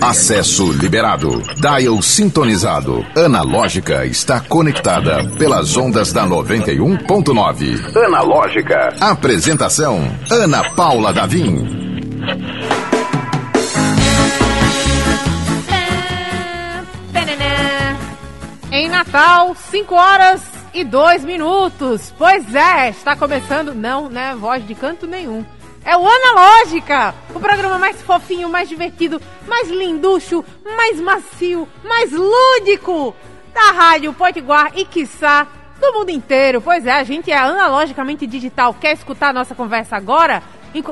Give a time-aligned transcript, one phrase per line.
[0.00, 1.42] Acesso liberado.
[1.56, 3.04] Dial sintonizado.
[3.16, 7.96] Analógica está conectada pelas ondas da 91.9.
[7.96, 8.94] Analógica.
[9.00, 11.88] Apresentação: Ana Paula Davim.
[18.70, 20.42] Em Natal, 5 horas
[20.72, 22.14] e 2 minutos.
[22.16, 23.74] Pois é, está começando.
[23.74, 24.36] Não, né?
[24.38, 25.44] Voz de canto nenhum.
[25.88, 33.16] É o Analógica, o programa mais fofinho, mais divertido, mais linducho, mais macio, mais lúdico
[33.54, 35.46] da Rádio Potiguar e, quiçá,
[35.80, 36.60] do mundo inteiro.
[36.60, 38.74] Pois é, a gente é analogicamente digital.
[38.74, 40.42] Quer escutar a nossa conversa agora?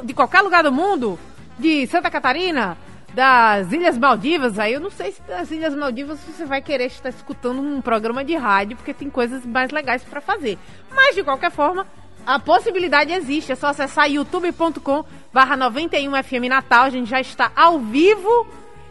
[0.03, 1.19] De qualquer lugar do mundo?
[1.59, 2.79] De Santa Catarina?
[3.13, 4.59] Das Ilhas Maldivas?
[4.59, 8.25] Aí eu não sei se das Ilhas Maldivas você vai querer estar escutando um programa
[8.25, 10.59] de rádio, porque tem coisas mais legais para fazer.
[10.91, 11.87] Mas, de qualquer forma,
[12.27, 17.79] a possibilidade existe, é só acessar youtube.com barra 91FM Natal, a gente já está ao
[17.79, 18.49] vivo.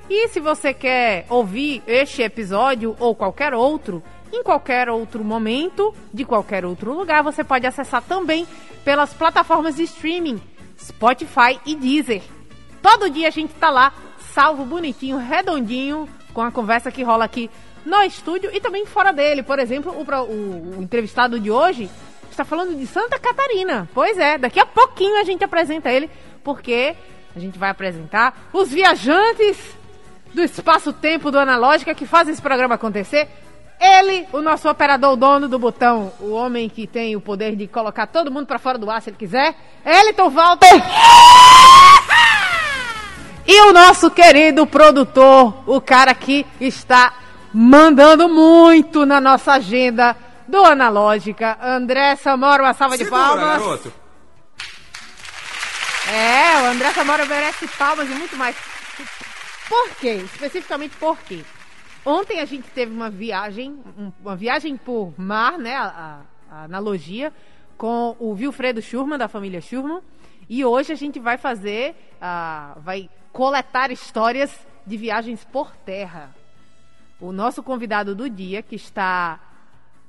[0.10, 6.24] E se você quer ouvir este episódio ou qualquer outro, em qualquer outro momento, de
[6.24, 8.48] qualquer outro lugar, você pode acessar também
[8.86, 10.40] pelas plataformas de streaming,
[10.80, 12.22] Spotify e Deezer.
[12.82, 13.92] Todo dia a gente tá lá,
[14.34, 17.50] salvo, bonitinho, redondinho, com a conversa que rola aqui
[17.86, 19.44] no estúdio e também fora dele.
[19.44, 21.90] Por exemplo, o, o, o entrevistado de hoje
[22.36, 23.90] está falando de Santa Catarina.
[23.94, 26.10] Pois é, daqui a pouquinho a gente apresenta ele,
[26.44, 26.96] porque
[27.36, 29.58] a gente vai apresentar os viajantes
[30.34, 33.28] do espaço-tempo do Analógica que fazem esse programa acontecer.
[33.80, 37.68] Ele, o nosso operador, o dono do botão, o homem que tem o poder de
[37.68, 39.56] colocar todo mundo para fora do ar se ele quiser,
[39.86, 40.82] Eliton Walter.
[43.48, 47.14] E o nosso querido produtor, o cara que está
[47.54, 50.16] mandando muito na nossa agenda
[50.48, 53.62] do Analógica, André Samora, uma salva Segura, de palmas.
[53.62, 53.94] Garoto.
[56.12, 58.56] É, o André Samora merece palmas e muito mais.
[59.68, 60.22] Por quê?
[60.24, 61.44] Especificamente por quê?
[62.06, 63.80] Ontem a gente teve uma viagem,
[64.22, 65.76] uma viagem por mar, né?
[65.76, 66.22] A,
[66.52, 67.34] a analogia,
[67.76, 70.02] com o Wilfredo Schurman, da família Schurman.
[70.48, 74.56] E hoje a gente vai fazer, uh, vai coletar histórias
[74.86, 76.30] de viagens por terra.
[77.20, 79.40] O nosso convidado do dia, que está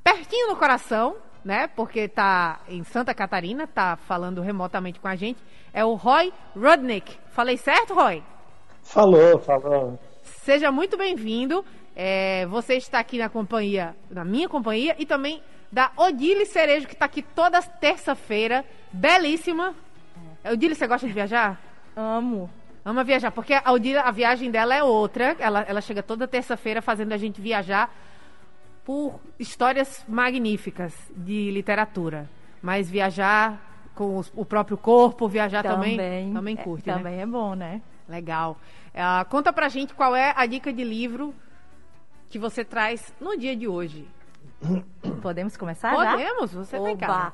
[0.06, 1.66] pertinho no coração, né?
[1.66, 5.42] Porque tá em Santa Catarina, tá falando remotamente com a gente.
[5.74, 7.18] É o Roy Rudnick.
[7.30, 8.22] Falei certo, Roy?
[8.84, 9.98] Falou, falou.
[10.22, 11.64] Seja muito bem-vindo.
[11.96, 16.92] É, você está aqui na companhia, na minha companhia, e também da Odile Cerejo, que
[16.92, 18.64] está aqui toda terça-feira.
[18.92, 19.74] Belíssima.
[20.52, 21.60] Odile, você gosta de viajar?
[21.96, 22.48] Amo.
[22.84, 25.34] Ama viajar, porque a Odile, a viagem dela é outra.
[25.40, 27.90] Ela, ela chega toda terça-feira fazendo a gente viajar
[28.86, 32.30] por histórias magníficas de literatura.
[32.62, 36.98] Mas viajar com o próprio corpo, viajar também, também, também curte, é, né?
[36.98, 37.82] Também é bom, né?
[38.08, 38.56] Legal.
[38.94, 41.34] Uh, conta pra gente qual é a dica de livro
[42.30, 44.06] que você traz no dia de hoje.
[45.20, 46.58] Podemos começar Podemos, já?
[46.58, 47.32] você tem cá.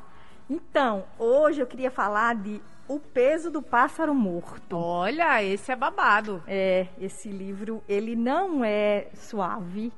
[0.49, 4.77] Então, hoje eu queria falar de O Peso do Pássaro Morto.
[4.77, 6.43] Olha, esse é babado.
[6.47, 9.93] É, esse livro, ele não é suave,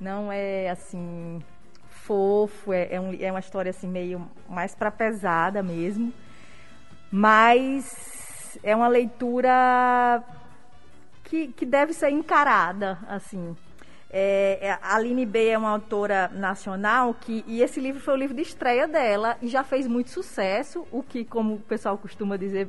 [0.00, 1.42] não é assim
[1.88, 6.12] fofo, é, é, um, é uma história assim meio mais para pesada mesmo,
[7.12, 10.22] mas é uma leitura
[11.24, 13.54] que, que deve ser encarada assim.
[14.12, 18.16] É, é, a Aline B é uma autora nacional que e esse livro foi o
[18.16, 22.36] livro de estreia dela e já fez muito sucesso, o que como o pessoal costuma
[22.36, 22.68] dizer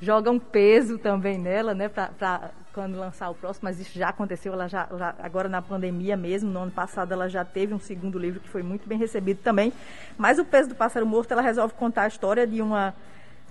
[0.00, 4.52] joga um peso também nela, né, para quando lançar o próximo, mas isso já aconteceu,
[4.52, 8.18] ela já, já, agora na pandemia mesmo, no ano passado ela já teve um segundo
[8.18, 9.72] livro que foi muito bem recebido também.
[10.18, 12.92] Mas o peso do pássaro morto, ela resolve contar a história de uma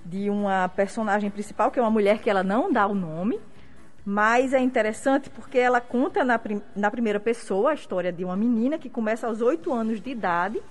[0.05, 3.39] de uma personagem principal, que é uma mulher que ela não dá o nome,
[4.05, 6.39] mas é interessante porque ela conta na,
[6.75, 10.61] na primeira pessoa a história de uma menina que começa aos oito anos de idade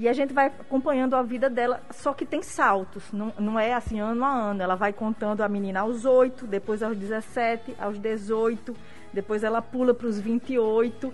[0.00, 3.74] e a gente vai acompanhando a vida dela, só que tem saltos, não, não é
[3.74, 4.62] assim ano a ano.
[4.62, 8.74] Ela vai contando a menina aos 8, depois aos 17, aos 18,
[9.12, 11.12] depois ela pula para os 28,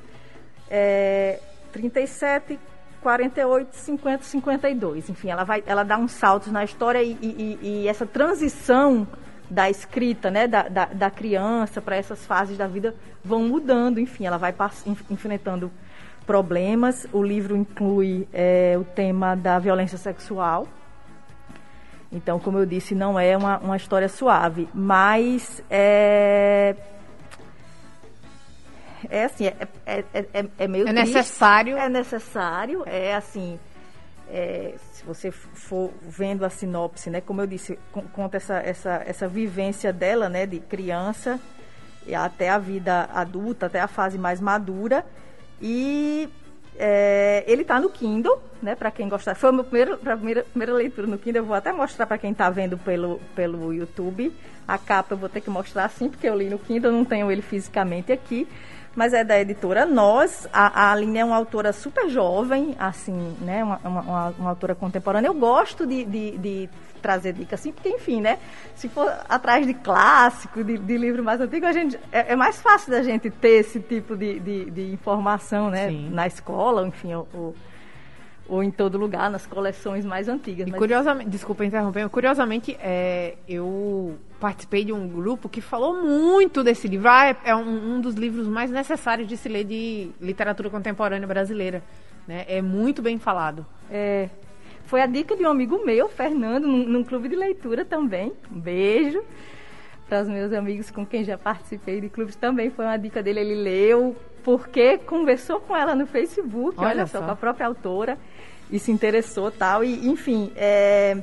[0.71, 1.41] é,
[1.73, 2.61] 37,
[3.03, 5.11] 48, 50, 52.
[5.11, 9.05] Enfim, ela, vai, ela dá uns saltos na história e, e, e essa transição
[9.51, 12.95] da escrita, né, da, da, da criança para essas fases da vida
[13.25, 13.99] vão mudando.
[13.99, 14.55] Enfim, ela vai
[15.11, 15.73] enfrentando
[16.27, 17.07] problemas.
[17.13, 20.67] O livro inclui é, o tema da violência sexual.
[22.11, 26.77] Então, como eu disse, não é uma, uma história suave, mas é,
[29.11, 31.77] é assim, é, é, é, é meio É triste, necessário.
[31.77, 33.59] É necessário, é assim,
[34.29, 37.79] é, se você for vendo a sinopse, né, como eu disse,
[38.13, 41.41] conta essa, essa, essa vivência dela, né, de criança,
[42.15, 45.05] até a vida adulta, até a fase mais madura.
[45.61, 46.29] E
[46.79, 48.75] é, ele está no Kindle, né?
[48.75, 49.35] Para quem gostar.
[49.35, 51.43] Foi a minha primeira, primeira, primeira leitura no Kindle.
[51.43, 54.33] Eu vou até mostrar para quem está vendo pelo, pelo YouTube.
[54.67, 57.31] A capa eu vou ter que mostrar assim, porque eu li no Kindle, não tenho
[57.31, 58.47] ele fisicamente aqui.
[58.95, 60.49] Mas é da editora Nós.
[60.53, 63.63] A, a Aline é uma autora super jovem, assim, né?
[63.63, 65.29] Uma, uma, uma autora contemporânea.
[65.29, 66.71] Eu gosto de, de, de
[67.07, 68.41] trazer dicas assim, porque, enfim, né?
[68.75, 72.61] Se for atrás de clássico, de, de livro mais antigo, a gente, é, é, mais
[72.61, 75.89] fácil da gente ter esse tipo de, de, de informação, né?
[75.89, 76.11] Sim.
[76.11, 77.55] Na escola, enfim, ou,
[78.49, 80.67] ou, em todo lugar, nas coleções mais antigas.
[80.67, 80.79] E Mas...
[80.81, 87.09] curiosamente, desculpa interromper, curiosamente, é, eu participei de um grupo que falou muito desse livro.
[87.09, 91.29] Ah, é, é um, um, dos livros mais necessários de se ler de literatura contemporânea
[91.29, 91.85] brasileira.
[92.27, 92.45] Né?
[92.49, 93.65] É muito bem falado.
[93.89, 94.29] É,
[94.87, 98.33] foi a dica de um amigo meu, Fernando, num, num clube de leitura também.
[98.51, 99.23] Um beijo
[100.09, 102.71] para os meus amigos com quem já participei de clubes também.
[102.71, 107.21] Foi uma dica dele, ele leu, porque conversou com ela no Facebook, olha, olha só,
[107.21, 108.17] com a própria autora,
[108.71, 109.83] e se interessou tal.
[109.83, 111.19] E, enfim, é,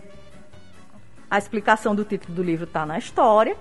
[1.31, 3.56] a explicação do título do livro está na história.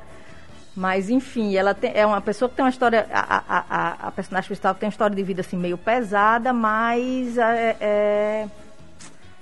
[0.75, 3.06] Mas, enfim, ela tem, é uma pessoa que tem uma história.
[3.12, 7.37] A, a, a, a personagem principal tem uma história de vida assim, meio pesada, mas
[7.37, 8.49] é, é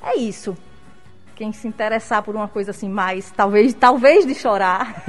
[0.02, 0.56] é isso.
[1.35, 5.02] Quem se interessar por uma coisa assim mais, talvez, talvez de chorar,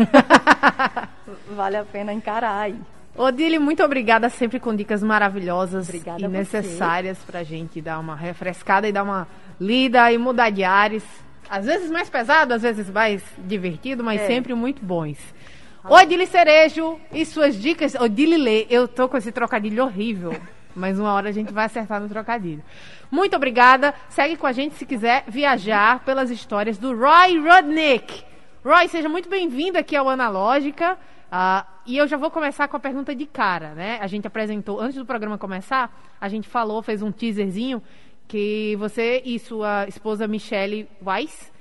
[1.54, 2.80] vale a pena encarar aí.
[3.16, 8.88] Odile, muito obrigada sempre com dicas maravilhosas obrigada e necessárias pra gente dar uma refrescada
[8.88, 9.28] e dar uma
[9.60, 11.04] lida e mudar de ares.
[11.50, 14.28] Às vezes mais pesado, às vezes mais divertido, mas é.
[14.28, 15.18] sempre muito bons.
[15.84, 17.96] Odile Cerejo e suas dicas.
[17.96, 20.34] Odile Lê, eu tô com esse trocadilho horrível.
[20.74, 22.64] Mas uma hora a gente vai acertar no trocadilho.
[23.12, 23.94] Muito obrigada.
[24.08, 28.24] Segue com a gente se quiser viajar pelas histórias do Roy Rudnick.
[28.64, 30.94] Roy, seja muito bem-vindo aqui ao Analógica.
[30.94, 34.00] Uh, e eu já vou começar com a pergunta de cara, né?
[34.02, 37.84] A gente apresentou, antes do programa começar, a gente falou, fez um teaserzinho,
[38.30, 41.52] que você e sua esposa Michelle Weiss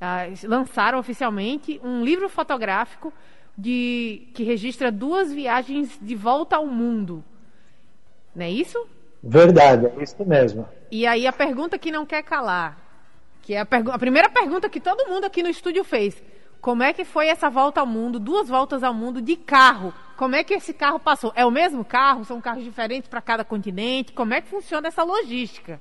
[0.00, 3.12] uh, lançaram oficialmente um livro fotográfico
[3.58, 7.24] de que registra duas viagens de volta ao mundo.
[8.32, 8.78] Não é isso?
[9.22, 10.66] Verdade, é isso mesmo.
[10.90, 12.78] E aí a pergunta que não quer calar,
[13.42, 16.20] que é a, a primeira pergunta que todo mundo aqui no estúdio fez.
[16.60, 19.94] Como é que foi essa volta ao mundo, duas voltas ao mundo de carro?
[20.16, 21.32] Como é que esse carro passou?
[21.34, 22.24] É o mesmo carro?
[22.24, 24.12] São carros diferentes para cada continente?
[24.12, 25.80] Como é que funciona essa logística?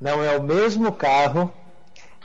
[0.00, 1.52] Não, é o mesmo carro.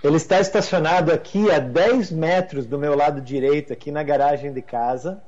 [0.03, 4.61] Ele está estacionado aqui a 10 metros do meu lado direito, aqui na garagem de
[4.61, 5.21] casa.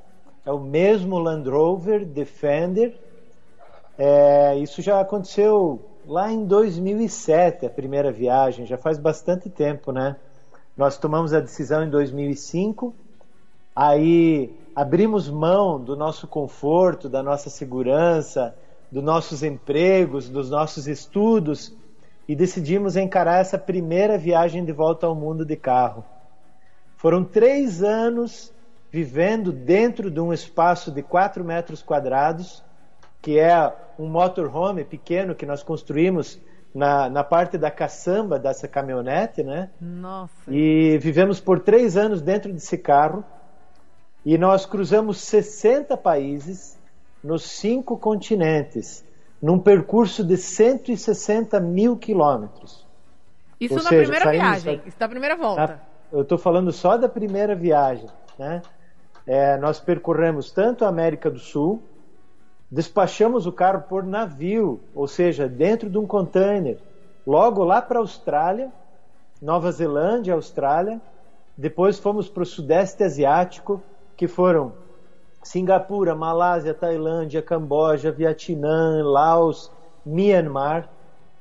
[0.44, 2.98] É o mesmo Land Rover Defender
[3.98, 10.16] é, isso já aconteceu lá em 2007, a primeira viagem, já faz bastante tempo, né?
[10.76, 12.94] Nós tomamos a decisão em 2005,
[13.74, 18.54] aí abrimos mão do nosso conforto, da nossa segurança,
[18.90, 21.74] dos nossos empregos, dos nossos estudos
[22.28, 26.04] e decidimos encarar essa primeira viagem de volta ao mundo de carro.
[26.96, 28.52] Foram três anos
[28.90, 32.62] vivendo dentro de um espaço de 4 metros quadrados,
[33.20, 36.40] que é um motorhome pequeno que nós construímos
[36.74, 39.70] na, na parte da caçamba dessa caminhonete, né?
[39.80, 40.32] Nossa.
[40.48, 43.24] E vivemos por três anos dentro desse carro
[44.24, 46.78] e nós cruzamos 60 países
[47.22, 49.04] nos cinco continentes,
[49.40, 52.86] num percurso de 160 mil quilômetros.
[53.60, 55.66] Isso Ou na seja, primeira viagem, isso da primeira volta.
[55.66, 55.78] Na,
[56.12, 58.62] eu estou falando só da primeira viagem, né?
[59.26, 61.82] É, nós percorremos tanto a América do Sul,
[62.70, 66.78] despachamos o carro por navio, ou seja, dentro de um container,
[67.26, 68.70] logo lá para a Austrália,
[69.40, 71.00] Nova Zelândia, Austrália.
[71.56, 73.82] Depois fomos para o Sudeste Asiático,
[74.16, 74.72] que foram
[75.42, 79.70] Singapura, Malásia, Tailândia, Camboja, Vietnã, Laos,
[80.04, 80.88] Myanmar.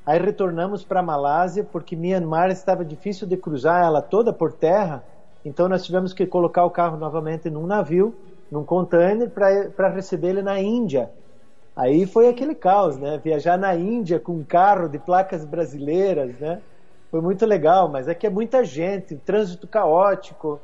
[0.06, 5.04] Aí retornamos para a Malásia, porque Myanmar estava difícil de cruzar ela toda por terra,
[5.44, 8.16] então nós tivemos que colocar o carro novamente num navio
[8.52, 11.10] num container para receber ele na Índia.
[11.76, 13.20] Aí foi aquele caos, né?
[13.24, 16.62] Viajar na Índia com um carro de placas brasileiras, né?
[17.12, 20.60] Foi muito legal, mas é que é muita gente, trânsito caótico.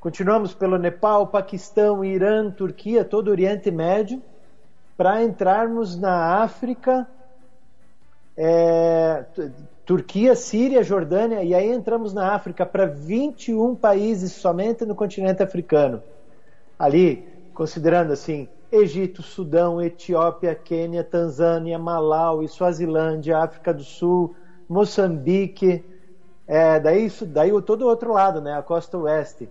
[0.00, 4.20] Continuamos pelo Nepal, Paquistão, Irã, Turquia, todo o Oriente Médio,
[4.96, 7.06] para entrarmos na África,
[8.36, 9.24] é,
[9.86, 16.02] Turquia, Síria, Jordânia, e aí entramos na África para 21 países somente no continente africano
[16.82, 17.22] ali,
[17.54, 24.34] considerando assim, Egito, Sudão, Etiópia, Quênia, Tanzânia, Malau, Suazilândia, África do Sul,
[24.68, 25.80] Moçambique,
[26.44, 29.48] é, daí, daí todo o outro lado, né, a costa oeste,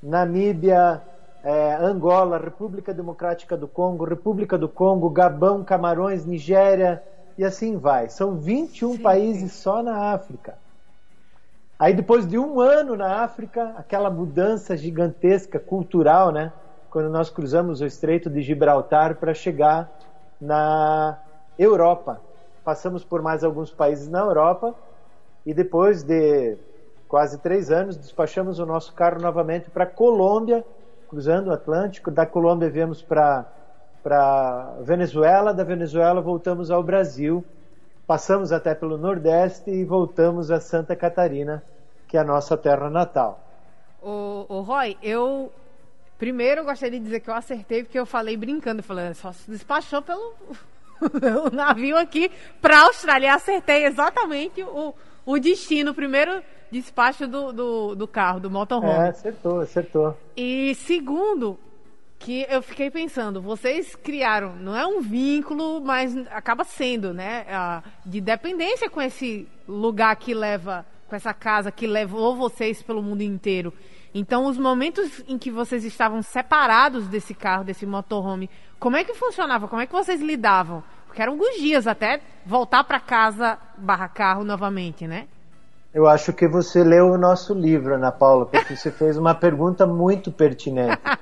[0.00, 1.02] Namíbia,
[1.42, 7.02] é, Angola, República Democrática do Congo, República do Congo, Gabão, Camarões, Nigéria
[7.36, 8.08] e assim vai.
[8.08, 10.56] São 21 sim, países só na África.
[11.80, 16.52] Aí depois de um ano na África, aquela mudança gigantesca cultural, né?
[16.90, 19.90] Quando nós cruzamos o Estreito de Gibraltar para chegar
[20.38, 21.18] na
[21.58, 22.20] Europa.
[22.62, 24.74] Passamos por mais alguns países na Europa
[25.46, 26.58] e depois de
[27.08, 30.62] quase três anos despachamos o nosso carro novamente para Colômbia,
[31.08, 32.10] cruzando o Atlântico.
[32.10, 33.46] Da Colômbia viemos para
[34.02, 37.42] para Venezuela, da Venezuela voltamos ao Brasil,
[38.10, 41.62] passamos até pelo Nordeste e voltamos a Santa Catarina,
[42.08, 43.38] que é a nossa terra natal.
[44.02, 45.52] O, o Roy, eu
[46.18, 50.02] primeiro gostaria de dizer que eu acertei porque eu falei brincando, falando só se despachou
[50.02, 50.34] pelo
[51.46, 53.32] o navio aqui para a Austrália.
[53.32, 54.92] Acertei exatamente o,
[55.24, 58.90] o destino, o primeiro despacho do, do, do carro, do motorhome.
[58.90, 60.18] É, acertou, acertou.
[60.36, 61.56] E segundo,
[62.20, 67.46] que eu fiquei pensando, vocês criaram, não é um vínculo, mas acaba sendo, né,
[68.04, 73.22] de dependência com esse lugar que leva, com essa casa que levou vocês pelo mundo
[73.22, 73.72] inteiro.
[74.14, 79.14] Então, os momentos em que vocês estavam separados desse carro, desse motorhome, como é que
[79.14, 79.66] funcionava?
[79.66, 80.84] Como é que vocês lidavam?
[81.06, 85.26] Porque eram alguns dias até voltar para casa barra carro novamente, né?
[85.92, 89.86] Eu acho que você leu o nosso livro, Ana Paula, porque você fez uma pergunta
[89.86, 91.00] muito pertinente.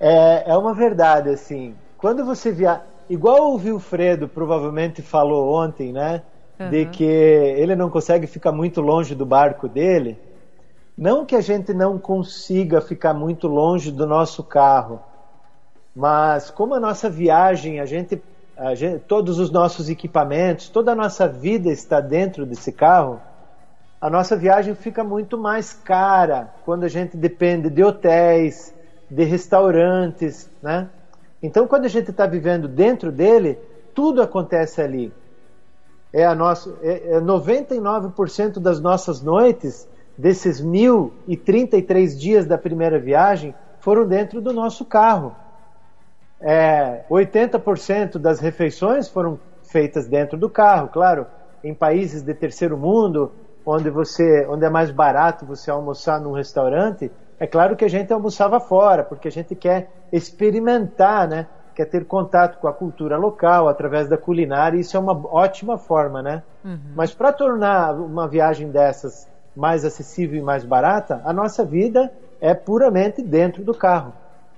[0.00, 1.74] É, é uma verdade, assim.
[1.96, 2.82] Quando você via.
[3.10, 6.22] Igual o Wilfredo provavelmente falou ontem, né?
[6.60, 6.70] Uhum.
[6.70, 10.18] De que ele não consegue ficar muito longe do barco dele.
[10.96, 15.00] Não que a gente não consiga ficar muito longe do nosso carro,
[15.94, 18.20] mas como a nossa viagem, a gente,
[18.56, 23.20] a gente, todos os nossos equipamentos, toda a nossa vida está dentro desse carro,
[24.00, 28.74] a nossa viagem fica muito mais cara quando a gente depende de hotéis,
[29.10, 30.88] de restaurantes, né?
[31.42, 33.58] Então, quando a gente está vivendo dentro dele,
[33.94, 35.12] tudo acontece ali.
[36.12, 43.54] É a nossa, é, é 99% das nossas noites, desses 1.033 dias da primeira viagem,
[43.78, 45.34] foram dentro do nosso carro.
[46.40, 51.26] É, 80% das refeições foram feitas dentro do carro, claro.
[51.62, 53.32] Em países de terceiro mundo,
[53.64, 57.10] onde você, onde é mais barato você almoçar num restaurante,
[57.40, 61.46] é claro que a gente almoçava fora, porque a gente quer experimentar, né?
[61.74, 65.78] Quer ter contato com a cultura local através da culinária, e isso é uma ótima
[65.78, 66.42] forma, né?
[66.64, 66.78] Uhum.
[66.96, 72.54] Mas para tornar uma viagem dessas mais acessível e mais barata, a nossa vida é
[72.54, 74.12] puramente dentro do carro.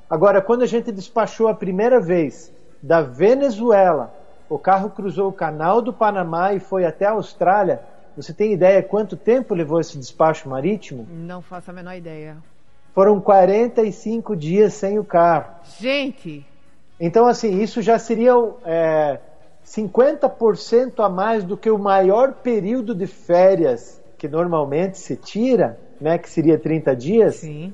[0.09, 4.13] Agora, quando a gente despachou a primeira vez da Venezuela,
[4.49, 7.81] o carro cruzou o canal do Panamá e foi até a Austrália.
[8.17, 11.07] Você tem ideia quanto tempo levou esse despacho marítimo?
[11.09, 12.37] Não faço a menor ideia.
[12.94, 15.54] Foram 45 dias sem o carro.
[15.78, 16.47] Gente!
[16.99, 18.32] Então, assim, isso já seria
[18.64, 19.18] é,
[19.64, 26.18] 50% a mais do que o maior período de férias que normalmente se tira, né,
[26.18, 27.37] que seria 30 dias.
[27.37, 27.73] Sim.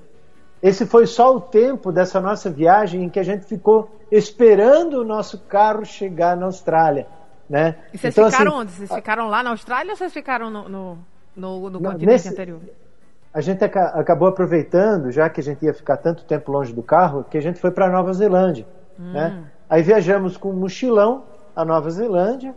[0.62, 5.04] Esse foi só o tempo dessa nossa viagem em que a gente ficou esperando o
[5.04, 7.06] nosso carro chegar na Austrália.
[7.48, 7.76] Né?
[7.92, 8.72] E vocês então, ficaram assim, onde?
[8.72, 10.98] Vocês ficaram lá na Austrália ou vocês ficaram no, no,
[11.36, 12.60] no, no continente nesse, anterior?
[13.36, 17.22] A gente acabou aproveitando, já que a gente ia ficar tanto tempo longe do carro,
[17.22, 18.66] que a gente foi para Nova Zelândia.
[18.98, 19.12] Hum.
[19.12, 19.44] Né?
[19.68, 21.24] Aí viajamos com um mochilão
[21.54, 22.54] a Nova Zelândia,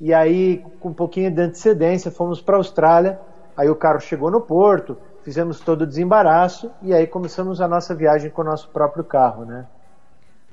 [0.00, 3.18] e aí, com um pouquinho de antecedência, fomos para a Austrália.
[3.56, 7.92] Aí o carro chegou no porto, fizemos todo o desembaraço, e aí começamos a nossa
[7.92, 9.44] viagem com o nosso próprio carro.
[9.44, 9.66] Né?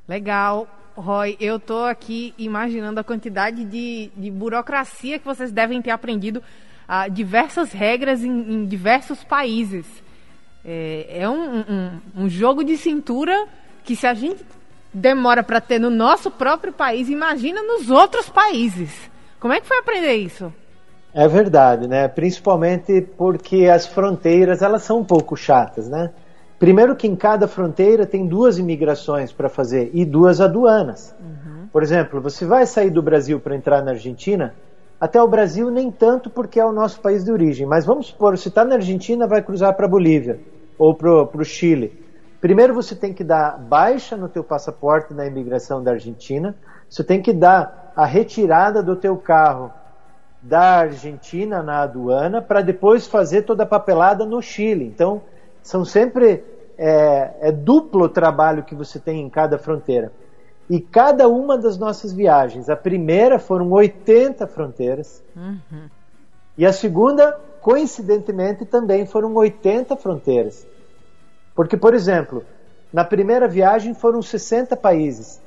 [0.07, 0.65] Legal.
[0.96, 6.41] Roy, eu estou aqui imaginando a quantidade de, de burocracia que vocês devem ter aprendido
[6.88, 9.86] ah, diversas regras em, em diversos países.
[10.63, 13.46] É, é um, um, um, jogo de cintura
[13.84, 14.46] que se a gente
[14.94, 19.10] demora para ter no nosso próprio país, imagina nos outros países.
[19.39, 20.53] Como é que foi aprender isso?
[21.13, 22.08] É verdade, né?
[22.08, 26.12] Principalmente porque as fronteiras elas são um pouco chatas, né?
[26.60, 31.15] Primeiro que em cada fronteira tem duas imigrações para fazer e duas aduanas.
[31.20, 31.67] Uhum.
[31.72, 34.56] Por exemplo, você vai sair do Brasil para entrar na Argentina,
[35.00, 37.68] até o Brasil, nem tanto porque é o nosso país de origem.
[37.68, 40.39] Mas vamos supor, se está na Argentina, vai cruzar para a Bolívia
[40.77, 42.06] ou para o Chile.
[42.42, 46.56] Primeiro você tem que dar baixa no teu passaporte na imigração da Argentina.
[46.89, 49.72] Você tem que dar a retirada do teu carro
[50.42, 54.86] da Argentina na aduana para depois fazer toda a papelada no Chile.
[54.86, 55.22] Então,
[55.62, 56.44] são sempre
[56.77, 60.12] é, é duplo o trabalho que você tem em cada fronteira.
[60.69, 65.89] E cada uma das nossas viagens, a primeira foram 80 fronteiras, uhum.
[66.57, 70.67] e a segunda, coincidentemente, também foram 80 fronteiras.
[71.55, 72.43] Porque, por exemplo,
[72.91, 75.41] Na primeira viagem foram 60 países.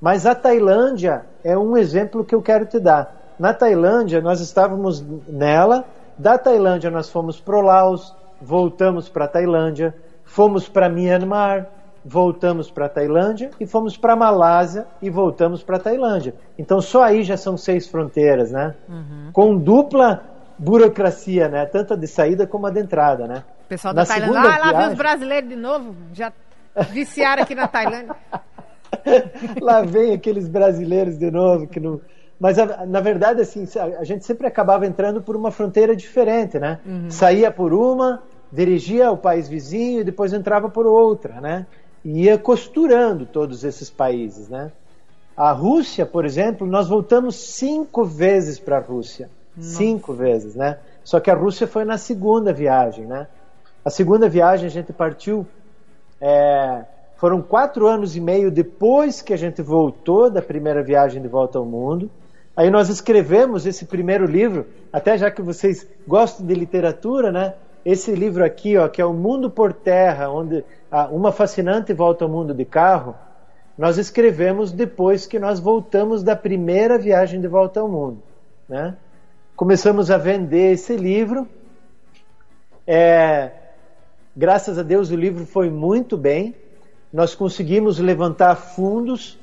[0.00, 3.34] Mas a Tailândia é um exemplo que eu quero te dar.
[3.38, 5.84] Na Tailândia, nós estávamos nela,
[6.16, 11.68] da Tailândia nós fomos para o Laos, voltamos para a Tailândia, fomos para Myanmar,
[12.04, 16.34] voltamos para a Tailândia e fomos para a Malásia e voltamos para a Tailândia.
[16.58, 18.74] Então só aí já são seis fronteiras, né?
[18.88, 19.30] Uhum.
[19.32, 20.22] Com dupla
[20.58, 21.64] burocracia, né?
[21.66, 23.42] Tanto a de saída como a de entrada, né?
[23.64, 24.88] O pessoal da na Tailândia, ah, lá viagem...
[24.90, 26.32] os brasileiros de novo, já
[26.90, 28.14] viciaram aqui na Tailândia.
[29.60, 32.00] lá vem aqueles brasileiros de novo que não
[32.38, 37.10] mas na verdade assim a gente sempre acabava entrando por uma fronteira diferente né uhum.
[37.10, 41.66] saía por uma dirigia ao país vizinho e depois entrava por outra né
[42.04, 44.70] ia costurando todos esses países, né?
[45.36, 49.70] A Rússia, por exemplo, nós voltamos cinco vezes para a Rússia, Nossa.
[49.70, 50.78] cinco vezes, né?
[51.02, 53.26] Só que a Rússia foi na segunda viagem, né?
[53.84, 55.46] A segunda viagem a gente partiu,
[56.20, 56.84] é,
[57.16, 61.58] foram quatro anos e meio depois que a gente voltou da primeira viagem de volta
[61.58, 62.10] ao mundo.
[62.56, 67.54] Aí nós escrevemos esse primeiro livro, até já que vocês gostam de literatura, né?
[67.84, 70.64] Esse livro aqui, ó, que é o Mundo por Terra, onde
[71.10, 73.14] uma fascinante volta ao mundo de carro,
[73.76, 78.22] nós escrevemos depois que nós voltamos da primeira viagem de volta ao mundo.
[78.68, 78.96] Né?
[79.56, 81.48] Começamos a vender esse livro.
[82.86, 83.50] É,
[84.36, 86.54] graças a Deus o livro foi muito bem.
[87.12, 89.38] Nós conseguimos levantar fundos,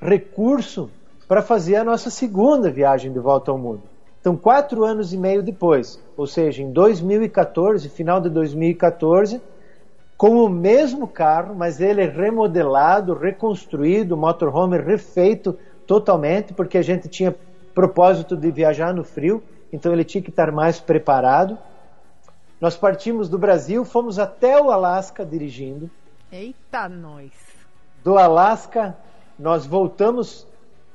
[0.00, 0.90] recurso
[1.26, 3.82] para fazer a nossa segunda viagem de volta ao mundo.
[4.28, 9.40] Então, quatro anos e meio depois, ou seja, em 2014, final de 2014,
[10.18, 17.34] com o mesmo carro, mas ele remodelado, reconstruído, motorhome refeito totalmente, porque a gente tinha
[17.74, 19.42] propósito de viajar no frio,
[19.72, 21.56] então ele tinha que estar mais preparado.
[22.60, 25.90] Nós partimos do Brasil, fomos até o Alasca dirigindo.
[26.30, 27.32] Eita, nós!
[28.04, 28.94] Do Alasca,
[29.38, 30.46] nós voltamos,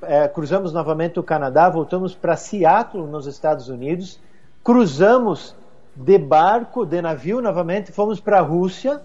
[0.08, 4.20] é, cruzamos novamente o Canadá, voltamos para Seattle, nos Estados Unidos,
[4.62, 5.54] cruzamos
[5.94, 9.00] de barco, de navio novamente, fomos para a Rússia,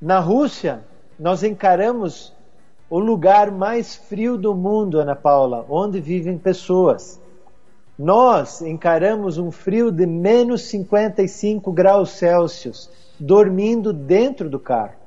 [0.00, 0.84] na Rússia,
[1.18, 2.32] nós encaramos
[2.88, 7.20] o lugar mais frio do mundo, Ana Paula, onde vivem pessoas.
[7.98, 15.05] Nós encaramos um frio de menos 55 graus Celsius, dormindo dentro do carro.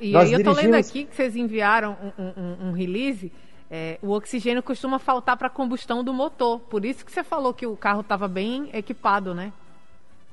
[0.00, 3.30] E Nós aí eu estou lendo aqui que vocês enviaram um, um, um release.
[3.70, 6.60] É, o oxigênio costuma faltar para a combustão do motor.
[6.60, 9.52] Por isso que você falou que o carro estava bem equipado, né?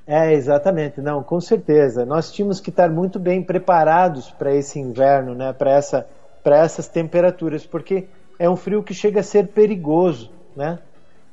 [0.07, 1.01] É, exatamente.
[1.01, 2.05] Não, com certeza.
[2.05, 5.53] Nós tínhamos que estar muito bem preparados para esse inverno, né?
[5.53, 6.07] para essa,
[6.45, 8.07] essas temperaturas, porque
[8.39, 10.31] é um frio que chega a ser perigoso.
[10.55, 10.79] Né?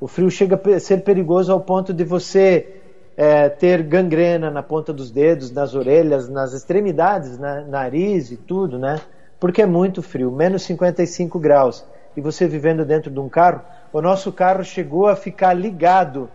[0.01, 2.83] O frio chega a ser perigoso ao ponto de você
[3.21, 8.79] é, ter gangrena na ponta dos dedos, nas orelhas, nas extremidades, na, nariz e tudo,
[8.79, 9.01] né?
[9.41, 11.85] Porque é muito frio, menos 55 graus.
[12.17, 13.61] E você vivendo dentro de um carro,
[13.93, 16.31] o nosso carro chegou a ficar ligado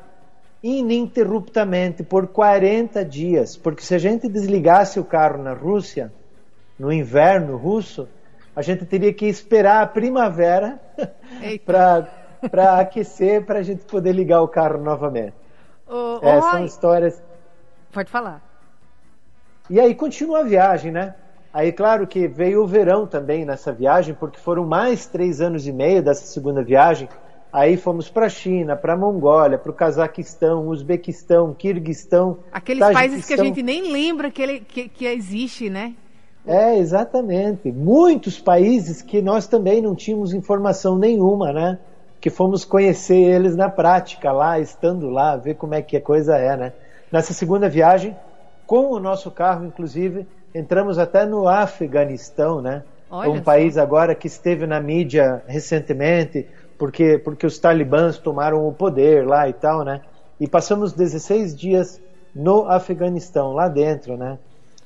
[0.62, 6.12] ininterruptamente por 40 dias, porque se a gente desligasse o carro na Rússia,
[6.78, 8.10] no inverno russo,
[8.54, 10.82] a gente teria que esperar a primavera
[11.66, 15.43] para aquecer, para a gente poder ligar o carro novamente.
[15.88, 17.22] Oh, é, são histórias.
[17.92, 18.42] Pode falar.
[19.70, 21.16] E aí continua a viagem, né?
[21.54, 25.72] Aí, claro que veio o verão também nessa viagem, porque foram mais três anos e
[25.72, 27.08] meio dessa segunda viagem.
[27.52, 32.40] Aí fomos para a China, para a Mongólia, para o Cazaquistão, Uzbequistão, Kirguistão.
[32.52, 35.94] Aqueles países que a gente nem lembra que, ele, que, que existe, né?
[36.48, 37.72] É, exatamente.
[37.72, 41.78] Muitos países que nós também não tínhamos informação nenhuma, né?
[42.24, 46.38] Que fomos conhecer eles na prática, lá, estando lá, ver como é que a coisa
[46.38, 46.74] é, né?
[47.12, 48.16] Nessa segunda viagem,
[48.66, 52.84] com o nosso carro, inclusive, entramos até no Afeganistão, né?
[53.12, 53.42] Olha um só.
[53.42, 59.50] país agora que esteve na mídia recentemente, porque, porque os talibãs tomaram o poder lá
[59.50, 60.00] e tal, né?
[60.40, 62.00] E passamos 16 dias
[62.34, 64.40] no Afeganistão, lá dentro, né?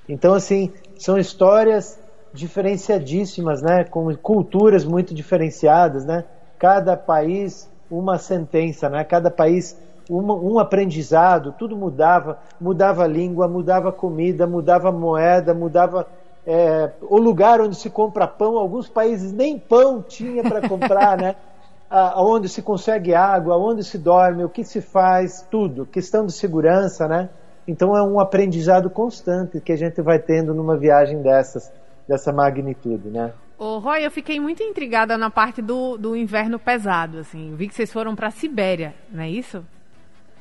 [0.09, 1.99] Então, assim, são histórias
[2.33, 3.83] diferenciadíssimas, né?
[3.83, 6.23] Com culturas muito diferenciadas, né?
[6.59, 9.03] Cada país uma sentença, né?
[9.03, 9.77] Cada país
[10.09, 16.07] uma, um aprendizado, tudo mudava, mudava a língua, mudava a comida, mudava a moeda, mudava
[16.45, 18.57] é, o lugar onde se compra pão.
[18.57, 21.35] Alguns países nem pão tinha para comprar, né?
[21.89, 25.85] aonde se consegue água, aonde se dorme, o que se faz, tudo.
[25.85, 27.29] Questão de segurança, né?
[27.67, 31.71] Então é um aprendizado constante que a gente vai tendo numa viagem dessas,
[32.07, 33.33] dessa magnitude, né?
[33.59, 37.55] Ô, Roy, eu fiquei muito intrigada na parte do, do inverno pesado, assim.
[37.55, 39.65] Vi que vocês foram para a Sibéria, não é isso?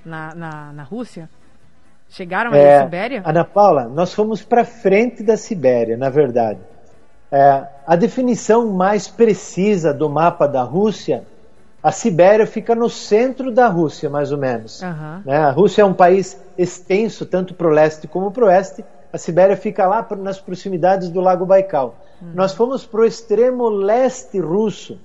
[0.05, 1.29] Na, na, na Rússia?
[2.11, 3.23] Chegaram é, Sibéria?
[3.25, 6.61] Ana Paula, nós fomos para frente da Sibéria, na verdade.
[7.33, 11.25] É, a definição mais precisa do mapa da Rússia,
[11.83, 14.83] a Sibéria fica no centro da Rússia, mais ou menos.
[14.83, 15.23] Uhum.
[15.25, 15.37] Né?
[15.37, 18.85] A Rússia é um país extenso, tanto para o leste como para o oeste.
[19.17, 21.95] A Sibéria fica lá nas proximidades do Lago Baikal.
[22.21, 22.33] Uhum.
[22.35, 25.01] Nós fomos para o extremo leste russo,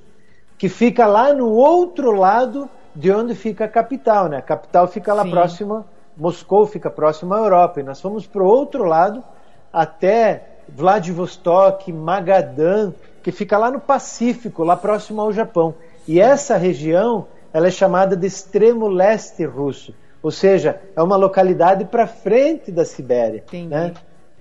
[0.58, 4.28] que fica lá no outro lado de onde fica a capital.
[4.28, 4.36] Né?
[4.36, 5.32] A capital fica lá Sim.
[5.32, 5.86] próxima,
[6.18, 7.80] Moscou fica próxima à Europa.
[7.80, 9.24] E nós fomos para o outro lado
[9.72, 12.92] até Vladivostok, Magadan,
[13.24, 15.74] que fica lá no Pacífico, lá próximo ao Japão.
[16.06, 21.86] E essa região ela é chamada de extremo leste russo, ou seja, é uma localidade
[21.86, 23.44] para frente da Sibéria.
[23.68, 23.94] Né?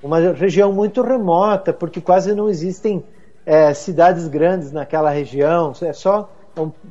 [0.03, 3.05] Uma região muito remota, porque quase não existem
[3.47, 6.31] é, cidades grandes naquela região, é só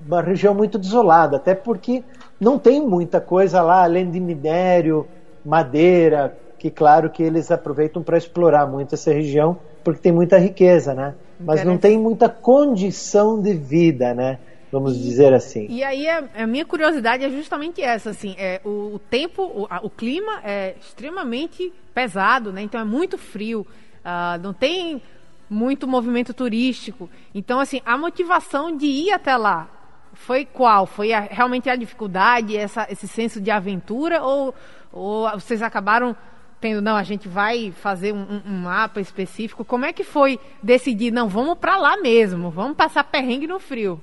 [0.08, 2.04] uma região muito desolada, até porque
[2.40, 5.06] não tem muita coisa lá além de minério,
[5.46, 10.94] madeira, que claro que eles aproveitam para explorar muito essa região, porque tem muita riqueza,
[10.94, 11.14] né?
[11.40, 14.40] Mas não tem muita condição de vida, né?
[14.72, 15.66] Vamos dizer assim.
[15.70, 19.68] E aí a, a, minha curiosidade é justamente essa, assim, é o, o tempo, o,
[19.70, 22.62] a, o, clima é extremamente pesado, né?
[22.62, 23.66] Então é muito frio,
[24.06, 25.02] uh, não tem
[25.50, 27.10] muito movimento turístico.
[27.34, 29.68] Então assim, a motivação de ir até lá
[30.14, 30.86] foi qual?
[30.86, 34.54] Foi a, realmente a dificuldade, essa, esse senso de aventura ou,
[34.92, 36.16] ou vocês acabaram
[36.60, 39.64] tendo, não, a gente vai fazer um, um, mapa específico.
[39.64, 44.02] Como é que foi decidir, não, vamos para lá mesmo, vamos passar perrengue no frio?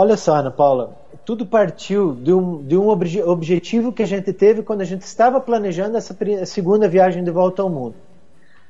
[0.00, 4.32] Olha só, Ana Paula, tudo partiu de um, de um obje, objetivo que a gente
[4.32, 7.96] teve quando a gente estava planejando essa segunda viagem de volta ao mundo.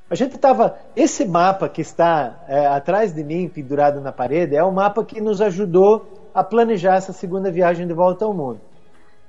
[0.08, 0.78] A gente estava.
[0.96, 5.20] Esse mapa que está é, atrás de mim, pendurado na parede, é o mapa que
[5.20, 8.62] nos ajudou a planejar essa segunda viagem de volta ao mundo.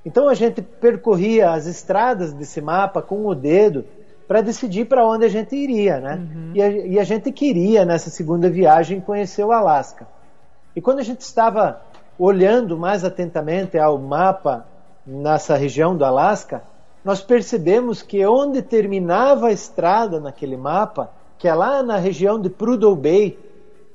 [0.06, 3.84] Então a gente percorria as estradas desse mapa com o dedo
[4.26, 6.16] para decidir para onde a gente iria, né?
[6.16, 6.52] Uhum.
[6.56, 10.08] E, a, e, a, gente queria nessa segunda viagem conhecer o Alasca.
[10.74, 11.89] E quando a gente estava
[12.20, 14.68] olhando mais atentamente ao mapa
[15.08, 16.62] nessa região do Alasca,
[17.04, 22.50] nós percebemos que onde terminava a estrada naquele mapa, que é lá na região de
[22.50, 23.40] Prudhoe Bay,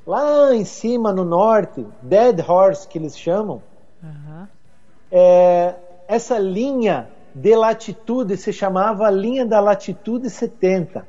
[0.06, 3.62] lá em cima no norte, Dead Horse que eles chamam,
[4.02, 4.46] uhum.
[5.12, 5.74] é,
[6.08, 11.06] essa linha de latitude se chamava linha da latitude 70.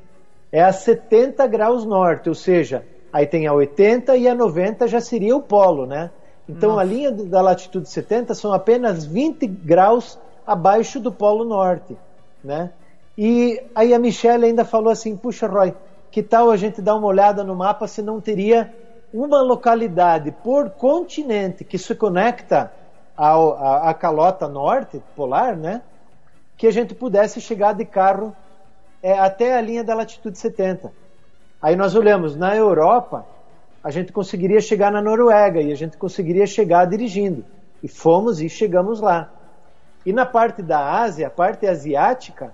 [0.51, 4.99] É a 70 graus norte, ou seja, aí tem a 80 e a 90 já
[4.99, 6.11] seria o polo, né?
[6.47, 6.81] Então Nossa.
[6.81, 11.97] a linha da latitude 70 são apenas 20 graus abaixo do polo norte,
[12.43, 12.71] né?
[13.17, 15.73] E aí a Michelle ainda falou assim: "Puxa, Roy,
[16.11, 18.73] que tal a gente dar uma olhada no mapa se não teria
[19.13, 22.71] uma localidade por continente que se conecta
[23.17, 25.81] à, calota norte polar, né?
[26.57, 28.35] Que a gente pudesse chegar de carro
[29.01, 30.91] é, até a linha da latitude 70.
[31.61, 33.25] Aí nós olhamos na Europa,
[33.85, 37.45] a gente conseguiria chegar na Noruega e a gente conseguiria chegar dirigindo.
[37.83, 39.31] E fomos e chegamos lá.
[40.03, 42.51] E na parte da Ásia, a parte asiática,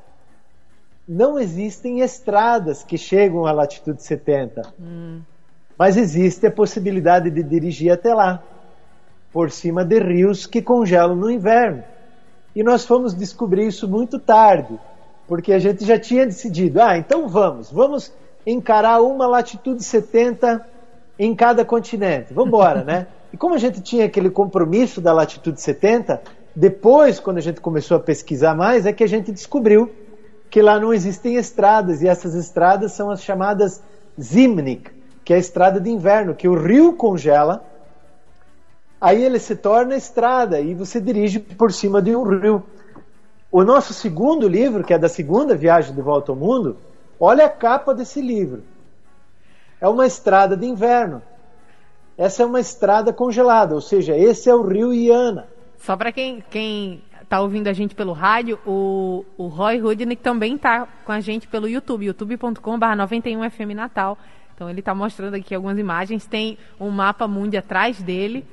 [1.07, 4.73] não existem estradas que chegam à latitude 70.
[4.77, 5.21] Hum.
[5.77, 8.43] Mas existe a possibilidade de dirigir até lá
[9.31, 11.81] por cima de rios que congelam no inverno.
[12.53, 14.77] E nós fomos descobrir isso muito tarde,
[15.29, 18.11] porque a gente já tinha decidido, ah, então vamos, vamos
[18.45, 20.80] encarar uma latitude 70
[21.23, 22.33] em cada continente.
[22.33, 23.05] Vamos embora, né?
[23.31, 26.19] E como a gente tinha aquele compromisso da latitude 70,
[26.55, 29.91] depois, quando a gente começou a pesquisar mais, é que a gente descobriu
[30.49, 33.83] que lá não existem estradas, e essas estradas são as chamadas
[34.19, 34.89] Zimnik,
[35.23, 37.63] que é a estrada de inverno, que o rio congela
[38.99, 42.63] aí ele se torna estrada e você dirige por cima de um rio.
[43.51, 46.77] O nosso segundo livro, que é da segunda viagem de volta ao mundo,
[47.19, 48.63] olha a capa desse livro.
[49.81, 51.21] É uma estrada de inverno.
[52.17, 55.47] Essa é uma estrada congelada, ou seja, esse é o rio Iana.
[55.79, 60.55] Só para quem, quem tá ouvindo a gente pelo rádio, o, o Roy Rudnick também
[60.55, 64.17] tá com a gente pelo YouTube, youtube.com.br 91FM Natal.
[64.53, 68.45] Então ele está mostrando aqui algumas imagens, tem um mapa mundo atrás dele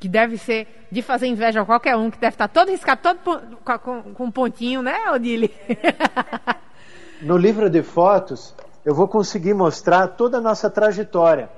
[0.00, 3.18] que deve ser de fazer inveja a qualquer um, que deve estar todo riscado, todo
[3.18, 5.50] com, com, com um pontinho, né, Odile?
[7.20, 11.48] no livro de fotos, eu vou conseguir mostrar toda a nossa trajetória.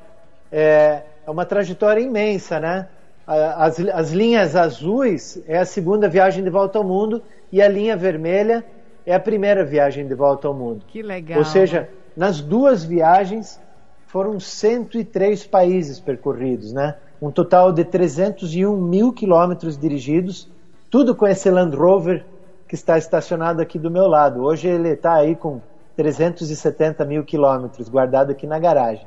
[0.50, 2.88] É, é uma trajetória imensa, né?
[3.26, 7.96] As, as linhas azuis é a segunda viagem de volta ao mundo e a linha
[7.96, 8.64] vermelha
[9.04, 10.84] é a primeira viagem de volta ao mundo.
[10.86, 11.38] Que legal.
[11.38, 13.60] Ou seja, nas duas viagens
[14.06, 16.94] foram 103 países percorridos, né?
[17.20, 20.48] um total de 301 mil quilômetros dirigidos,
[20.90, 22.24] tudo com esse Land Rover
[22.68, 24.42] que está estacionado aqui do meu lado.
[24.42, 25.60] Hoje ele está aí com
[25.96, 29.06] 370 mil quilômetros, guardado aqui na garagem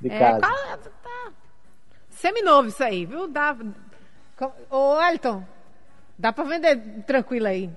[0.00, 0.40] de É, casa.
[0.40, 1.32] tá, tá
[2.10, 3.26] seminovo isso aí, viu?
[3.26, 3.56] Dá,
[4.70, 5.42] ô, Elton,
[6.16, 7.70] dá pra vender tranquilo aí.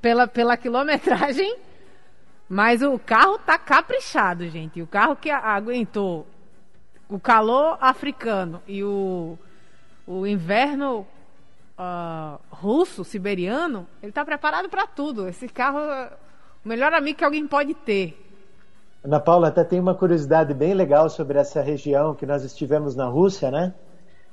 [0.00, 1.56] Pela, pela quilometragem,
[2.48, 4.80] mas o carro tá caprichado, gente.
[4.80, 6.26] O carro que aguentou
[7.08, 9.38] o calor africano e o,
[10.06, 11.06] o inverno
[11.76, 15.28] ah, russo, siberiano, ele tá preparado pra tudo.
[15.28, 16.12] Esse carro é
[16.64, 18.18] o melhor amigo que alguém pode ter.
[19.04, 23.04] Ana Paula, até tem uma curiosidade bem legal sobre essa região que nós estivemos na
[23.04, 23.74] Rússia, né?